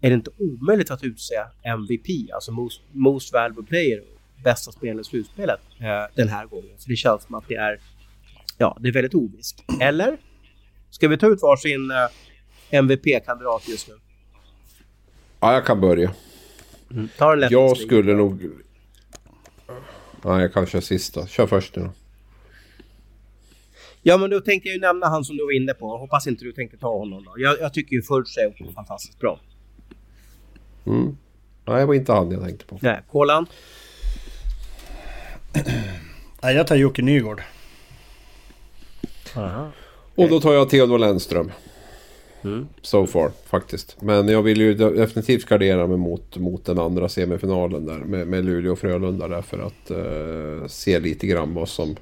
[0.00, 4.02] är det inte omöjligt att utse MVP, alltså most, most valuable player,
[4.44, 6.78] bästa spelare i slutspelet eh, den här gången?
[6.78, 7.80] För det känns som att det är,
[8.58, 9.64] ja, det är väldigt ovisst.
[9.80, 10.18] Eller?
[10.90, 13.94] Ska vi ta ut varsin eh, MVP-kandidat just nu?
[15.40, 16.14] Ja, jag kan börja.
[17.18, 17.50] Ta den lätt.
[17.50, 18.50] Jag skulle nog...
[20.24, 21.26] Nej, jag kan köra sista.
[21.26, 21.90] Kör först nu då.
[24.02, 25.96] Ja, men då tänkte jag ju nämna han som du var inne på.
[25.96, 27.34] Hoppas inte du tänkte ta honom då.
[27.36, 29.40] Jag, jag tycker ju Furch är fantastiskt bra.
[30.86, 31.16] Mm.
[31.64, 32.78] Nej, det var inte han jag tänkte på.
[32.82, 33.46] Nej, Kolan?
[36.42, 37.42] Nej, jag tar Jocke Nygård.
[40.14, 41.50] Och då tar jag Theodor Lennström.
[42.82, 43.96] So far faktiskt.
[44.02, 48.44] Men jag vill ju definitivt gardera mig mot, mot den andra semifinalen där med, med
[48.44, 51.96] Luleå och Frölunda där för att eh, se lite grann vad som,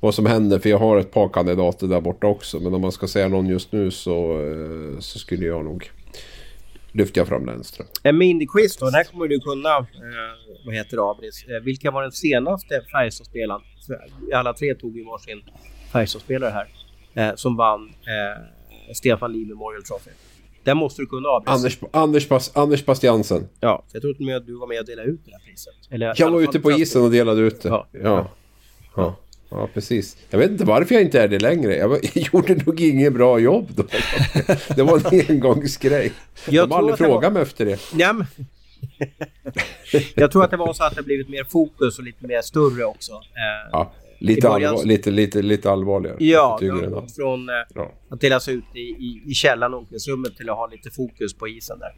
[0.00, 0.58] vad som händer.
[0.58, 2.60] För jag har ett par kandidater där borta också.
[2.60, 5.90] Men om man ska säga någon just nu så, eh, så skulle jag nog
[6.92, 7.86] lyfta fram Lennström.
[8.02, 8.84] En miniquiz då.
[8.86, 9.76] Den här kommer du kunna.
[9.78, 9.84] Eh,
[10.66, 11.44] vad heter det, Abris?
[11.48, 13.60] Eh, vilka var den senaste Färjestadspelaren?
[14.34, 15.42] Alla tre tog ju varsin
[15.92, 16.68] Färjestadspelare här.
[17.28, 18.42] Eh, som vann eh,
[18.94, 20.10] Stefan Lee Memorial Trophy.
[20.64, 21.54] Den måste du kunna Abris.
[21.54, 23.48] Anders, Anders, Bas, Anders Bastiansen.
[23.60, 25.74] Ja, jag tror till att du var med och delade ut det här priset.
[25.90, 27.68] Eller, Jag var ute på isen och delade ut det.
[27.68, 27.86] Ja.
[27.92, 28.30] Ja.
[28.96, 29.16] Ja.
[29.50, 29.68] ja.
[29.74, 30.16] precis.
[30.30, 31.76] Jag vet inte varför jag inte är det längre.
[31.76, 33.82] Jag gjorde nog inget bra jobb då.
[34.76, 36.12] Det var en engångsgrej.
[36.48, 37.80] Jag De har aldrig frågat var- mig efter det.
[37.94, 38.26] Ja, men...
[40.14, 42.84] jag tror att det var så att det blivit mer fokus och lite mer större
[42.84, 43.12] också.
[43.12, 46.16] Eh, Ja, lite, början- allvar, lite, lite, lite allvarligare.
[46.20, 47.92] Ja, än gått från eh, Ja.
[48.08, 51.48] att delas ut i, i, i källaren och omklädningsrummet till att ha lite fokus på
[51.48, 51.94] isen där.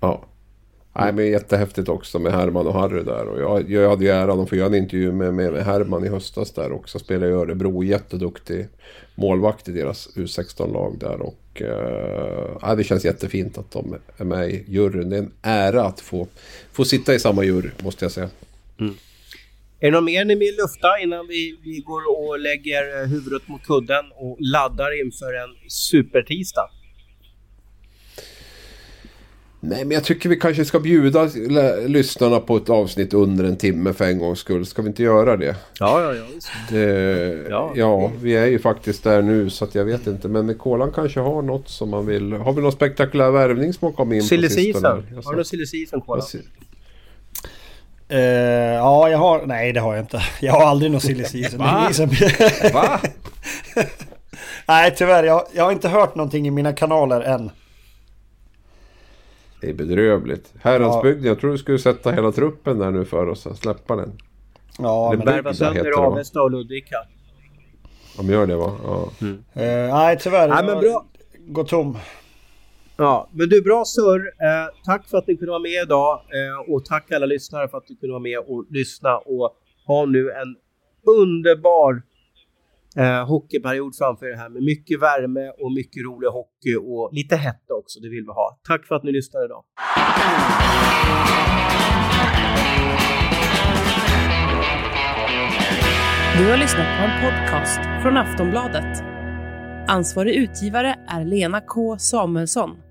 [0.00, 0.24] Ja.
[0.92, 3.26] Nej, men jättehäftigt också med Herman och Harry där.
[3.26, 6.04] Och jag, jag hade ju äran att få göra en intervju med, med, med Herman
[6.04, 6.98] i höstas där också.
[6.98, 8.66] Spelar i Örebro, jätteduktig
[9.14, 11.20] målvakt i deras U16-lag där.
[11.22, 15.10] Och eh, ja, det känns jättefint att de är med i juryn.
[15.10, 16.26] Det är en ära att få,
[16.72, 18.28] få sitta i samma jury, måste jag säga.
[19.80, 23.48] Är det något mer ni vill lufta innan vi, vi går och lägger eh, huvudet
[23.48, 26.70] mot kudden och laddar inför en supertisdag?
[29.62, 31.24] Nej, men jag tycker vi kanske ska bjuda
[31.86, 34.66] lyssnarna på ett avsnitt under en timme för en gångs skull.
[34.66, 35.56] Ska vi inte göra det?
[35.78, 36.24] Ja, ja, ja.
[36.70, 37.72] Det, Ja.
[37.76, 38.12] ja.
[38.22, 40.28] vi är ju faktiskt där nu så att jag vet inte.
[40.28, 42.32] Men Kolan kanske har något som man vill.
[42.32, 45.02] Har vi någon spektakulär värvning som har kommit in Silly på sistone?
[45.02, 45.22] season.
[45.24, 46.22] Har du silly season, Kola?
[48.10, 48.18] Eh,
[48.74, 49.46] ja, jag har...
[49.46, 50.22] Nej, det har jag inte.
[50.40, 51.92] Jag har aldrig någon silly season.
[51.94, 52.08] Som-
[52.74, 53.00] Va?
[54.68, 55.24] Nej, tyvärr.
[55.24, 57.50] Jag, jag har inte hört någonting i mina kanaler än.
[59.60, 60.52] Det är bedrövligt.
[60.62, 63.46] Häradsbygden, jag tror du skulle sätta hela truppen där nu för oss.
[63.60, 64.12] Släppa den.
[64.78, 66.06] Ja, Det men, blir- Värva sönder va?
[66.06, 66.96] Avesta och Ludvika.
[68.16, 68.72] De gör det va?
[68.84, 69.08] Ja.
[69.62, 70.48] eh, nej, tyvärr.
[70.48, 71.04] Nej, men bra.
[71.38, 71.98] går tom.
[73.02, 74.26] Ja, men du, bra surr.
[74.26, 77.78] Eh, tack för att ni kunde vara med idag eh, och tack alla lyssnare för
[77.78, 80.56] att ni kunde vara med och lyssna och ha nu en
[81.16, 82.02] underbar
[82.96, 87.74] eh, hockeyperiod framför er här med mycket värme och mycket rolig hockey och lite hetta
[87.74, 88.00] också.
[88.00, 88.60] Det vill vi ha.
[88.68, 89.64] Tack för att ni lyssnade idag.
[96.38, 99.02] Du har lyssnat på en podcast från Aftonbladet.
[99.88, 102.89] Ansvarig utgivare är Lena K Samuelsson.